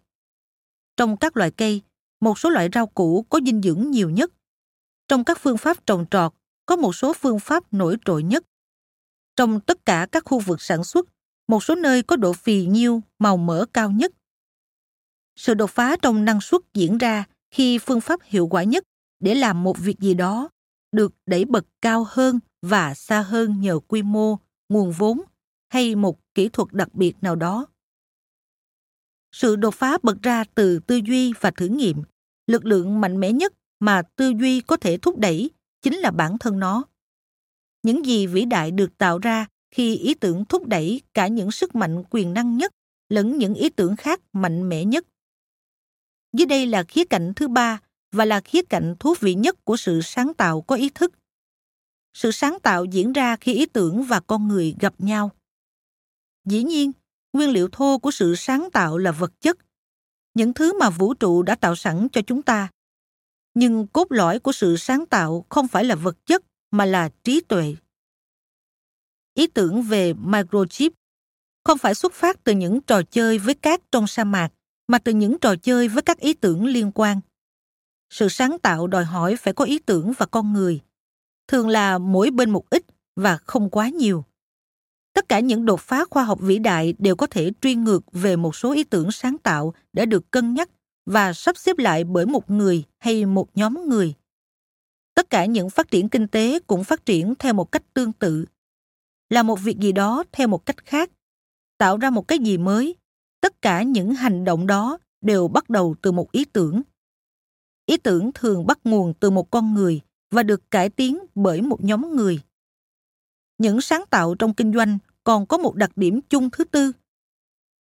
Trong 0.96 1.16
các 1.16 1.36
loại 1.36 1.50
cây, 1.50 1.82
một 2.20 2.38
số 2.38 2.50
loại 2.50 2.68
rau 2.74 2.86
củ 2.86 3.26
có 3.28 3.40
dinh 3.46 3.62
dưỡng 3.62 3.90
nhiều 3.90 4.10
nhất. 4.10 4.30
Trong 5.08 5.24
các 5.24 5.38
phương 5.40 5.58
pháp 5.58 5.86
trồng 5.86 6.06
trọt, 6.10 6.32
có 6.66 6.76
một 6.76 6.94
số 6.94 7.12
phương 7.12 7.40
pháp 7.40 7.72
nổi 7.72 7.96
trội 8.04 8.22
nhất. 8.22 8.44
Trong 9.36 9.60
tất 9.60 9.84
cả 9.84 10.06
các 10.12 10.24
khu 10.24 10.38
vực 10.38 10.62
sản 10.62 10.84
xuất, 10.84 11.06
một 11.48 11.64
số 11.64 11.74
nơi 11.74 12.02
có 12.02 12.16
độ 12.16 12.32
phì 12.32 12.66
nhiêu, 12.66 13.02
màu 13.18 13.36
mỡ 13.36 13.64
cao 13.72 13.90
nhất. 13.90 14.12
Sự 15.36 15.54
đột 15.54 15.70
phá 15.70 15.96
trong 16.02 16.24
năng 16.24 16.40
suất 16.40 16.60
diễn 16.74 16.98
ra 16.98 17.24
khi 17.50 17.78
phương 17.78 18.00
pháp 18.00 18.20
hiệu 18.24 18.46
quả 18.46 18.62
nhất 18.62 18.84
để 19.20 19.34
làm 19.34 19.62
một 19.62 19.78
việc 19.78 19.98
gì 20.00 20.14
đó 20.14 20.48
được 20.92 21.14
đẩy 21.26 21.44
bật 21.44 21.66
cao 21.82 22.06
hơn 22.08 22.40
và 22.62 22.94
xa 22.94 23.20
hơn 23.20 23.60
nhờ 23.60 23.78
quy 23.78 24.02
mô, 24.02 24.38
nguồn 24.68 24.92
vốn 24.92 25.22
hay 25.68 25.94
một 25.94 26.18
kỹ 26.34 26.48
thuật 26.48 26.72
đặc 26.72 26.94
biệt 26.94 27.14
nào 27.20 27.36
đó. 27.36 27.66
Sự 29.32 29.56
đột 29.56 29.74
phá 29.74 29.98
bật 30.02 30.22
ra 30.22 30.44
từ 30.54 30.78
tư 30.78 31.00
duy 31.06 31.32
và 31.40 31.50
thử 31.50 31.66
nghiệm, 31.66 32.02
lực 32.46 32.64
lượng 32.64 33.00
mạnh 33.00 33.20
mẽ 33.20 33.32
nhất 33.32 33.52
mà 33.80 34.02
tư 34.16 34.32
duy 34.40 34.60
có 34.60 34.76
thể 34.76 34.98
thúc 34.98 35.18
đẩy 35.18 35.50
chính 35.82 35.94
là 35.94 36.10
bản 36.10 36.38
thân 36.38 36.58
nó. 36.58 36.84
Những 37.82 38.06
gì 38.06 38.26
vĩ 38.26 38.44
đại 38.44 38.70
được 38.70 38.98
tạo 38.98 39.18
ra 39.18 39.46
khi 39.70 39.96
ý 39.96 40.14
tưởng 40.14 40.44
thúc 40.44 40.66
đẩy 40.66 41.00
cả 41.14 41.26
những 41.26 41.50
sức 41.50 41.74
mạnh 41.74 42.02
quyền 42.10 42.34
năng 42.34 42.56
nhất 42.56 42.72
lẫn 43.08 43.38
những 43.38 43.54
ý 43.54 43.70
tưởng 43.70 43.96
khác 43.96 44.20
mạnh 44.32 44.68
mẽ 44.68 44.84
nhất. 44.84 45.06
Dưới 46.32 46.46
đây 46.46 46.66
là 46.66 46.82
khía 46.82 47.04
cạnh 47.04 47.32
thứ 47.36 47.48
ba 47.48 47.80
và 48.12 48.24
là 48.24 48.40
khía 48.40 48.62
cạnh 48.62 48.94
thú 49.00 49.14
vị 49.20 49.34
nhất 49.34 49.64
của 49.64 49.76
sự 49.76 50.00
sáng 50.02 50.34
tạo 50.34 50.60
có 50.60 50.76
ý 50.76 50.90
thức. 50.90 51.12
Sự 52.14 52.30
sáng 52.30 52.58
tạo 52.62 52.84
diễn 52.84 53.12
ra 53.12 53.36
khi 53.36 53.54
ý 53.54 53.66
tưởng 53.66 54.02
và 54.02 54.20
con 54.20 54.48
người 54.48 54.74
gặp 54.80 54.94
nhau. 54.98 55.30
Dĩ 56.46 56.62
nhiên, 56.62 56.92
nguyên 57.32 57.50
liệu 57.50 57.68
thô 57.72 57.98
của 57.98 58.10
sự 58.10 58.34
sáng 58.34 58.68
tạo 58.72 58.98
là 58.98 59.12
vật 59.12 59.32
chất, 59.40 59.58
những 60.34 60.52
thứ 60.52 60.78
mà 60.80 60.90
vũ 60.90 61.14
trụ 61.14 61.42
đã 61.42 61.54
tạo 61.54 61.76
sẵn 61.76 62.08
cho 62.12 62.20
chúng 62.22 62.42
ta. 62.42 62.68
Nhưng 63.54 63.86
cốt 63.86 64.06
lõi 64.10 64.38
của 64.38 64.52
sự 64.52 64.76
sáng 64.76 65.06
tạo 65.06 65.46
không 65.48 65.68
phải 65.68 65.84
là 65.84 65.94
vật 65.94 66.26
chất 66.26 66.42
mà 66.70 66.84
là 66.84 67.10
trí 67.24 67.40
tuệ. 67.40 67.76
Ý 69.34 69.46
tưởng 69.46 69.82
về 69.82 70.12
microchip 70.14 70.92
không 71.64 71.78
phải 71.78 71.94
xuất 71.94 72.12
phát 72.12 72.44
từ 72.44 72.52
những 72.52 72.80
trò 72.80 73.02
chơi 73.02 73.38
với 73.38 73.54
cát 73.54 73.80
trong 73.92 74.06
sa 74.06 74.24
mạc, 74.24 74.48
mà 74.86 74.98
từ 74.98 75.12
những 75.12 75.38
trò 75.40 75.56
chơi 75.56 75.88
với 75.88 76.02
các 76.02 76.18
ý 76.18 76.34
tưởng 76.34 76.64
liên 76.66 76.92
quan. 76.94 77.20
Sự 78.10 78.28
sáng 78.28 78.58
tạo 78.58 78.86
đòi 78.86 79.04
hỏi 79.04 79.36
phải 79.36 79.54
có 79.54 79.64
ý 79.64 79.78
tưởng 79.78 80.12
và 80.18 80.26
con 80.26 80.52
người, 80.52 80.80
thường 81.48 81.68
là 81.68 81.98
mỗi 81.98 82.30
bên 82.30 82.50
một 82.50 82.70
ít 82.70 82.84
và 83.16 83.36
không 83.36 83.70
quá 83.70 83.88
nhiều. 83.88 84.24
Tất 85.16 85.28
cả 85.28 85.40
những 85.40 85.64
đột 85.64 85.80
phá 85.80 86.04
khoa 86.10 86.24
học 86.24 86.38
vĩ 86.40 86.58
đại 86.58 86.94
đều 86.98 87.16
có 87.16 87.26
thể 87.26 87.50
truy 87.60 87.74
ngược 87.74 88.04
về 88.12 88.36
một 88.36 88.56
số 88.56 88.72
ý 88.72 88.84
tưởng 88.84 89.10
sáng 89.10 89.38
tạo 89.38 89.74
đã 89.92 90.04
được 90.04 90.30
cân 90.30 90.54
nhắc 90.54 90.70
và 91.06 91.32
sắp 91.32 91.56
xếp 91.56 91.78
lại 91.78 92.04
bởi 92.04 92.26
một 92.26 92.50
người 92.50 92.84
hay 92.98 93.26
một 93.26 93.48
nhóm 93.54 93.88
người. 93.88 94.14
Tất 95.14 95.30
cả 95.30 95.44
những 95.44 95.70
phát 95.70 95.90
triển 95.90 96.08
kinh 96.08 96.28
tế 96.28 96.58
cũng 96.66 96.84
phát 96.84 97.06
triển 97.06 97.34
theo 97.38 97.52
một 97.54 97.72
cách 97.72 97.82
tương 97.94 98.12
tự. 98.12 98.44
Là 99.30 99.42
một 99.42 99.60
việc 99.62 99.78
gì 99.78 99.92
đó 99.92 100.24
theo 100.32 100.48
một 100.48 100.66
cách 100.66 100.84
khác, 100.84 101.10
tạo 101.78 101.96
ra 101.96 102.10
một 102.10 102.28
cái 102.28 102.38
gì 102.38 102.58
mới. 102.58 102.96
Tất 103.40 103.62
cả 103.62 103.82
những 103.82 104.14
hành 104.14 104.44
động 104.44 104.66
đó 104.66 104.98
đều 105.20 105.48
bắt 105.48 105.70
đầu 105.70 105.94
từ 106.02 106.12
một 106.12 106.32
ý 106.32 106.44
tưởng. 106.44 106.82
Ý 107.86 107.96
tưởng 107.96 108.30
thường 108.32 108.66
bắt 108.66 108.78
nguồn 108.84 109.14
từ 109.20 109.30
một 109.30 109.50
con 109.50 109.74
người 109.74 110.00
và 110.30 110.42
được 110.42 110.70
cải 110.70 110.88
tiến 110.88 111.18
bởi 111.34 111.62
một 111.62 111.84
nhóm 111.84 112.16
người. 112.16 112.40
Những 113.58 113.80
sáng 113.80 114.04
tạo 114.10 114.34
trong 114.34 114.54
kinh 114.54 114.72
doanh 114.72 114.98
còn 115.24 115.46
có 115.46 115.58
một 115.58 115.74
đặc 115.74 115.90
điểm 115.96 116.20
chung 116.28 116.50
thứ 116.50 116.64
tư. 116.64 116.92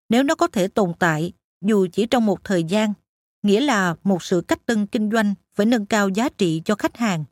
Nếu 0.10 0.24
nó 0.24 0.36
có 0.36 0.48
thể 0.48 0.68
tồn 0.68 0.94
tại, 1.00 1.34
dù 1.62 1.88
chỉ 1.92 2.06
trong 2.06 2.26
một 2.26 2.44
thời 2.44 2.64
gian, 2.64 2.94
nghĩa 3.44 3.62
là 3.62 3.96
một 4.04 4.24
sự 4.24 4.42
cách 4.42 4.66
tân 4.66 4.88
kinh 4.88 5.10
doanh 5.12 5.34
phải 5.54 5.66
nâng 5.66 5.86
cao 5.86 6.10
giá 6.10 6.30
trị 6.30 6.62
cho 6.66 6.76
khách 6.76 6.98
hàng. 6.98 7.26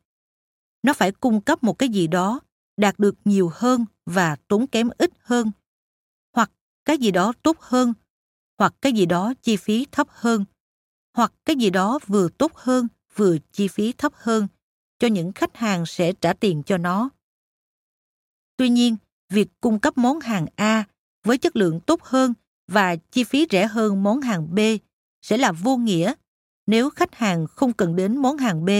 Nó 0.82 0.92
phải 0.92 1.12
cung 1.12 1.40
cấp 1.40 1.62
một 1.62 1.78
cái 1.78 1.88
gì 1.88 2.06
đó 2.06 2.40
đạt 2.76 2.98
được 2.98 3.14
nhiều 3.24 3.50
hơn 3.54 3.84
và 4.06 4.36
tốn 4.48 4.66
kém 4.66 4.88
ít 4.98 5.10
hơn, 5.22 5.50
hoặc 6.32 6.50
cái 6.84 6.98
gì 6.98 7.10
đó 7.10 7.32
tốt 7.42 7.56
hơn, 7.60 7.92
hoặc 8.58 8.74
cái 8.80 8.92
gì 8.92 9.06
đó 9.06 9.34
chi 9.42 9.56
phí 9.56 9.86
thấp 9.92 10.06
hơn, 10.10 10.44
hoặc 11.16 11.32
cái 11.44 11.56
gì 11.56 11.70
đó 11.70 11.98
vừa 12.06 12.28
tốt 12.28 12.52
hơn 12.54 12.88
vừa 13.14 13.36
chi 13.52 13.68
phí 13.68 13.92
thấp 13.92 14.12
hơn 14.14 14.48
cho 14.98 15.08
những 15.08 15.32
khách 15.32 15.56
hàng 15.56 15.86
sẽ 15.86 16.12
trả 16.12 16.32
tiền 16.32 16.62
cho 16.62 16.78
nó. 16.78 17.10
Tuy 18.62 18.68
nhiên, 18.68 18.96
việc 19.30 19.48
cung 19.60 19.78
cấp 19.78 19.98
món 19.98 20.20
hàng 20.20 20.46
A 20.56 20.84
với 21.24 21.38
chất 21.38 21.56
lượng 21.56 21.80
tốt 21.80 22.02
hơn 22.02 22.34
và 22.68 22.96
chi 22.96 23.24
phí 23.24 23.46
rẻ 23.50 23.66
hơn 23.66 24.02
món 24.02 24.20
hàng 24.20 24.54
B 24.54 24.58
sẽ 25.22 25.36
là 25.36 25.52
vô 25.52 25.76
nghĩa 25.76 26.14
nếu 26.66 26.90
khách 26.90 27.14
hàng 27.14 27.46
không 27.46 27.72
cần 27.72 27.96
đến 27.96 28.16
món 28.16 28.36
hàng 28.36 28.64
B 28.64 28.70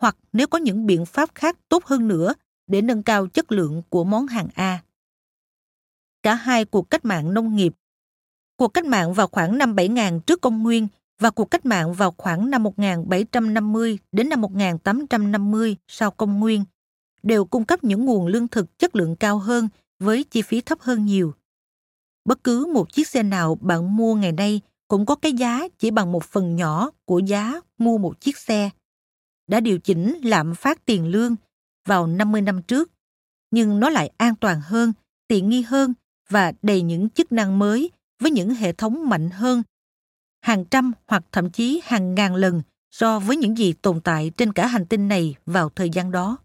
hoặc 0.00 0.16
nếu 0.32 0.46
có 0.46 0.58
những 0.58 0.86
biện 0.86 1.06
pháp 1.06 1.34
khác 1.34 1.58
tốt 1.68 1.84
hơn 1.84 2.08
nữa 2.08 2.34
để 2.66 2.82
nâng 2.82 3.02
cao 3.02 3.26
chất 3.26 3.52
lượng 3.52 3.82
của 3.88 4.04
món 4.04 4.26
hàng 4.26 4.48
A. 4.54 4.82
Cả 6.22 6.34
hai 6.34 6.64
cuộc 6.64 6.90
cách 6.90 7.04
mạng 7.04 7.34
nông 7.34 7.56
nghiệp, 7.56 7.72
cuộc 8.56 8.68
cách 8.68 8.84
mạng 8.84 9.14
vào 9.14 9.26
khoảng 9.26 9.58
năm 9.58 9.74
7000 9.74 10.20
trước 10.20 10.40
công 10.40 10.62
nguyên 10.62 10.88
và 11.18 11.30
cuộc 11.30 11.50
cách 11.50 11.66
mạng 11.66 11.94
vào 11.94 12.14
khoảng 12.16 12.50
năm 12.50 12.62
1750 12.62 13.98
đến 14.12 14.28
năm 14.28 14.40
1850 14.40 15.76
sau 15.88 16.10
công 16.10 16.40
nguyên 16.40 16.64
đều 17.22 17.44
cung 17.44 17.64
cấp 17.64 17.84
những 17.84 18.04
nguồn 18.04 18.26
lương 18.26 18.48
thực 18.48 18.78
chất 18.78 18.96
lượng 18.96 19.16
cao 19.16 19.38
hơn 19.38 19.68
với 19.98 20.24
chi 20.24 20.42
phí 20.42 20.60
thấp 20.60 20.80
hơn 20.80 21.06
nhiều. 21.06 21.34
Bất 22.24 22.44
cứ 22.44 22.66
một 22.74 22.92
chiếc 22.92 23.08
xe 23.08 23.22
nào 23.22 23.58
bạn 23.60 23.96
mua 23.96 24.14
ngày 24.14 24.32
nay 24.32 24.60
cũng 24.88 25.06
có 25.06 25.14
cái 25.14 25.32
giá 25.32 25.68
chỉ 25.78 25.90
bằng 25.90 26.12
một 26.12 26.24
phần 26.24 26.56
nhỏ 26.56 26.90
của 27.04 27.18
giá 27.18 27.60
mua 27.78 27.98
một 27.98 28.20
chiếc 28.20 28.38
xe. 28.38 28.70
Đã 29.46 29.60
điều 29.60 29.78
chỉnh 29.78 30.18
lạm 30.22 30.54
phát 30.54 30.84
tiền 30.84 31.06
lương 31.06 31.36
vào 31.86 32.06
50 32.06 32.42
năm 32.42 32.62
trước, 32.62 32.90
nhưng 33.50 33.80
nó 33.80 33.90
lại 33.90 34.12
an 34.16 34.34
toàn 34.36 34.60
hơn, 34.60 34.92
tiện 35.28 35.48
nghi 35.48 35.62
hơn 35.62 35.94
và 36.28 36.52
đầy 36.62 36.82
những 36.82 37.10
chức 37.10 37.32
năng 37.32 37.58
mới 37.58 37.90
với 38.22 38.30
những 38.30 38.54
hệ 38.54 38.72
thống 38.72 39.08
mạnh 39.08 39.30
hơn 39.30 39.62
hàng 40.40 40.64
trăm 40.64 40.92
hoặc 41.06 41.24
thậm 41.32 41.50
chí 41.50 41.80
hàng 41.84 42.14
ngàn 42.14 42.34
lần 42.34 42.62
so 42.90 43.18
với 43.18 43.36
những 43.36 43.58
gì 43.58 43.72
tồn 43.72 44.00
tại 44.00 44.30
trên 44.36 44.52
cả 44.52 44.66
hành 44.66 44.86
tinh 44.86 45.08
này 45.08 45.34
vào 45.46 45.68
thời 45.68 45.90
gian 45.90 46.10
đó. 46.10 46.38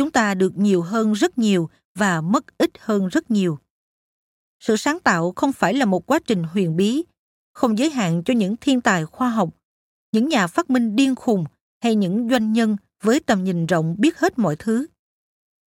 Chúng 0.00 0.10
ta 0.10 0.34
được 0.34 0.58
nhiều 0.58 0.82
hơn 0.82 1.12
rất 1.12 1.38
nhiều 1.38 1.70
và 1.94 2.20
mất 2.20 2.58
ít 2.58 2.70
hơn 2.78 3.08
rất 3.08 3.30
nhiều. 3.30 3.58
Sự 4.60 4.76
sáng 4.76 5.00
tạo 5.00 5.32
không 5.36 5.52
phải 5.52 5.74
là 5.74 5.84
một 5.84 6.06
quá 6.06 6.18
trình 6.26 6.42
huyền 6.42 6.76
bí, 6.76 7.04
không 7.52 7.78
giới 7.78 7.90
hạn 7.90 8.22
cho 8.24 8.34
những 8.34 8.56
thiên 8.56 8.80
tài 8.80 9.06
khoa 9.06 9.30
học, 9.30 9.48
những 10.12 10.28
nhà 10.28 10.46
phát 10.46 10.70
minh 10.70 10.96
điên 10.96 11.14
khùng 11.14 11.44
hay 11.82 11.94
những 11.94 12.28
doanh 12.30 12.52
nhân 12.52 12.76
với 13.02 13.20
tầm 13.20 13.44
nhìn 13.44 13.66
rộng 13.66 13.94
biết 13.98 14.18
hết 14.18 14.38
mọi 14.38 14.56
thứ. 14.56 14.86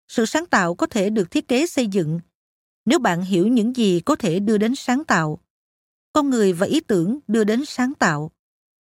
Sự 0.09 0.27
sáng 0.27 0.47
tạo 0.47 0.75
có 0.75 0.87
thể 0.87 1.11
được 1.11 1.31
thiết 1.31 1.49
kế 1.49 1.67
xây 1.67 1.87
dựng 1.87 2.21
nếu 2.85 2.99
bạn 2.99 3.23
hiểu 3.23 3.47
những 3.47 3.77
gì 3.77 4.01
có 4.01 4.17
thể 4.17 4.41
đưa 4.41 4.59
đến 4.59 4.75
sáng 4.77 5.05
tạo 5.05 5.39
con 6.13 6.31
người 6.31 6.53
và 6.53 6.67
ý 6.67 6.81
tưởng 6.81 7.19
đưa 7.27 7.45
đến 7.45 7.65
sáng 7.67 7.95
tạo 7.95 8.31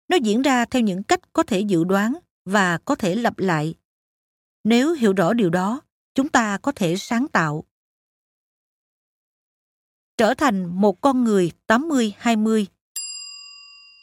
nó 0.08 0.16
diễn 0.16 0.42
ra 0.42 0.64
theo 0.64 0.82
những 0.82 1.02
cách 1.02 1.32
có 1.32 1.42
thể 1.42 1.60
dự 1.60 1.84
đoán 1.84 2.14
và 2.44 2.78
có 2.78 2.94
thể 2.94 3.14
lặp 3.14 3.38
lại 3.38 3.74
nếu 4.64 4.92
hiểu 4.92 5.12
rõ 5.12 5.32
điều 5.32 5.50
đó 5.50 5.80
chúng 6.14 6.28
ta 6.28 6.58
có 6.58 6.72
thể 6.72 6.96
sáng 6.96 7.28
tạo 7.28 7.64
trở 10.16 10.34
thành 10.34 10.80
một 10.80 11.00
con 11.00 11.24
người 11.24 11.52
80-20. 11.66 12.64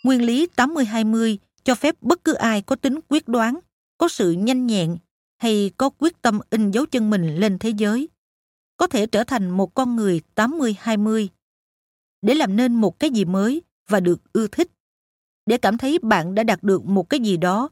Nguyên 0.03 0.25
lý 0.25 0.47
80-20 0.55 1.37
cho 1.63 1.75
phép 1.75 1.95
bất 2.01 2.23
cứ 2.23 2.33
ai 2.33 2.61
có 2.61 2.75
tính 2.75 2.99
quyết 3.07 3.27
đoán, 3.27 3.59
có 3.97 4.07
sự 4.07 4.31
nhanh 4.31 4.67
nhẹn 4.67 4.97
hay 5.37 5.71
có 5.77 5.89
quyết 5.89 6.21
tâm 6.21 6.39
in 6.49 6.71
dấu 6.71 6.85
chân 6.85 7.09
mình 7.09 7.35
lên 7.35 7.59
thế 7.59 7.69
giới, 7.69 8.09
có 8.77 8.87
thể 8.87 9.05
trở 9.05 9.23
thành 9.23 9.49
một 9.49 9.73
con 9.73 9.95
người 9.95 10.21
80-20 10.35 11.27
để 12.21 12.35
làm 12.35 12.55
nên 12.55 12.75
một 12.75 12.99
cái 12.99 13.09
gì 13.09 13.25
mới 13.25 13.61
và 13.89 13.99
được 13.99 14.33
ưa 14.33 14.47
thích, 14.47 14.71
để 15.45 15.57
cảm 15.57 15.77
thấy 15.77 15.99
bạn 16.01 16.35
đã 16.35 16.43
đạt 16.43 16.63
được 16.63 16.85
một 16.85 17.09
cái 17.09 17.19
gì 17.19 17.37
đó, 17.37 17.69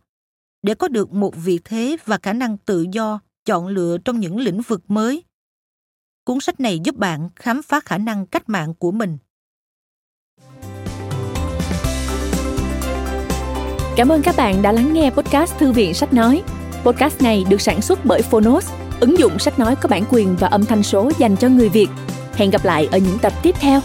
để 0.61 0.75
có 0.75 0.87
được 0.87 1.13
một 1.13 1.35
vị 1.35 1.59
thế 1.63 1.97
và 2.05 2.17
khả 2.23 2.33
năng 2.33 2.57
tự 2.57 2.85
do 2.91 3.19
chọn 3.45 3.67
lựa 3.67 3.97
trong 4.05 4.19
những 4.19 4.39
lĩnh 4.39 4.61
vực 4.61 4.81
mới. 4.87 5.23
Cuốn 6.23 6.39
sách 6.39 6.59
này 6.59 6.79
giúp 6.83 6.95
bạn 6.95 7.29
khám 7.35 7.61
phá 7.61 7.79
khả 7.79 7.97
năng 7.97 8.25
cách 8.25 8.49
mạng 8.49 8.73
của 8.73 8.91
mình. 8.91 9.17
Cảm 13.95 14.09
ơn 14.09 14.21
các 14.21 14.35
bạn 14.37 14.61
đã 14.61 14.71
lắng 14.71 14.93
nghe 14.93 15.09
podcast 15.09 15.57
Thư 15.57 15.71
viện 15.71 15.93
Sách 15.93 16.13
Nói. 16.13 16.43
Podcast 16.83 17.21
này 17.21 17.45
được 17.49 17.61
sản 17.61 17.81
xuất 17.81 18.05
bởi 18.05 18.21
Phonos, 18.21 18.71
ứng 18.99 19.19
dụng 19.19 19.39
sách 19.39 19.59
nói 19.59 19.75
có 19.81 19.89
bản 19.89 20.03
quyền 20.09 20.35
và 20.35 20.47
âm 20.47 20.65
thanh 20.65 20.83
số 20.83 21.11
dành 21.19 21.37
cho 21.37 21.49
người 21.49 21.69
Việt. 21.69 21.87
Hẹn 22.33 22.49
gặp 22.49 22.65
lại 22.65 22.87
ở 22.91 22.97
những 22.97 23.17
tập 23.21 23.33
tiếp 23.43 23.55
theo. 23.59 23.81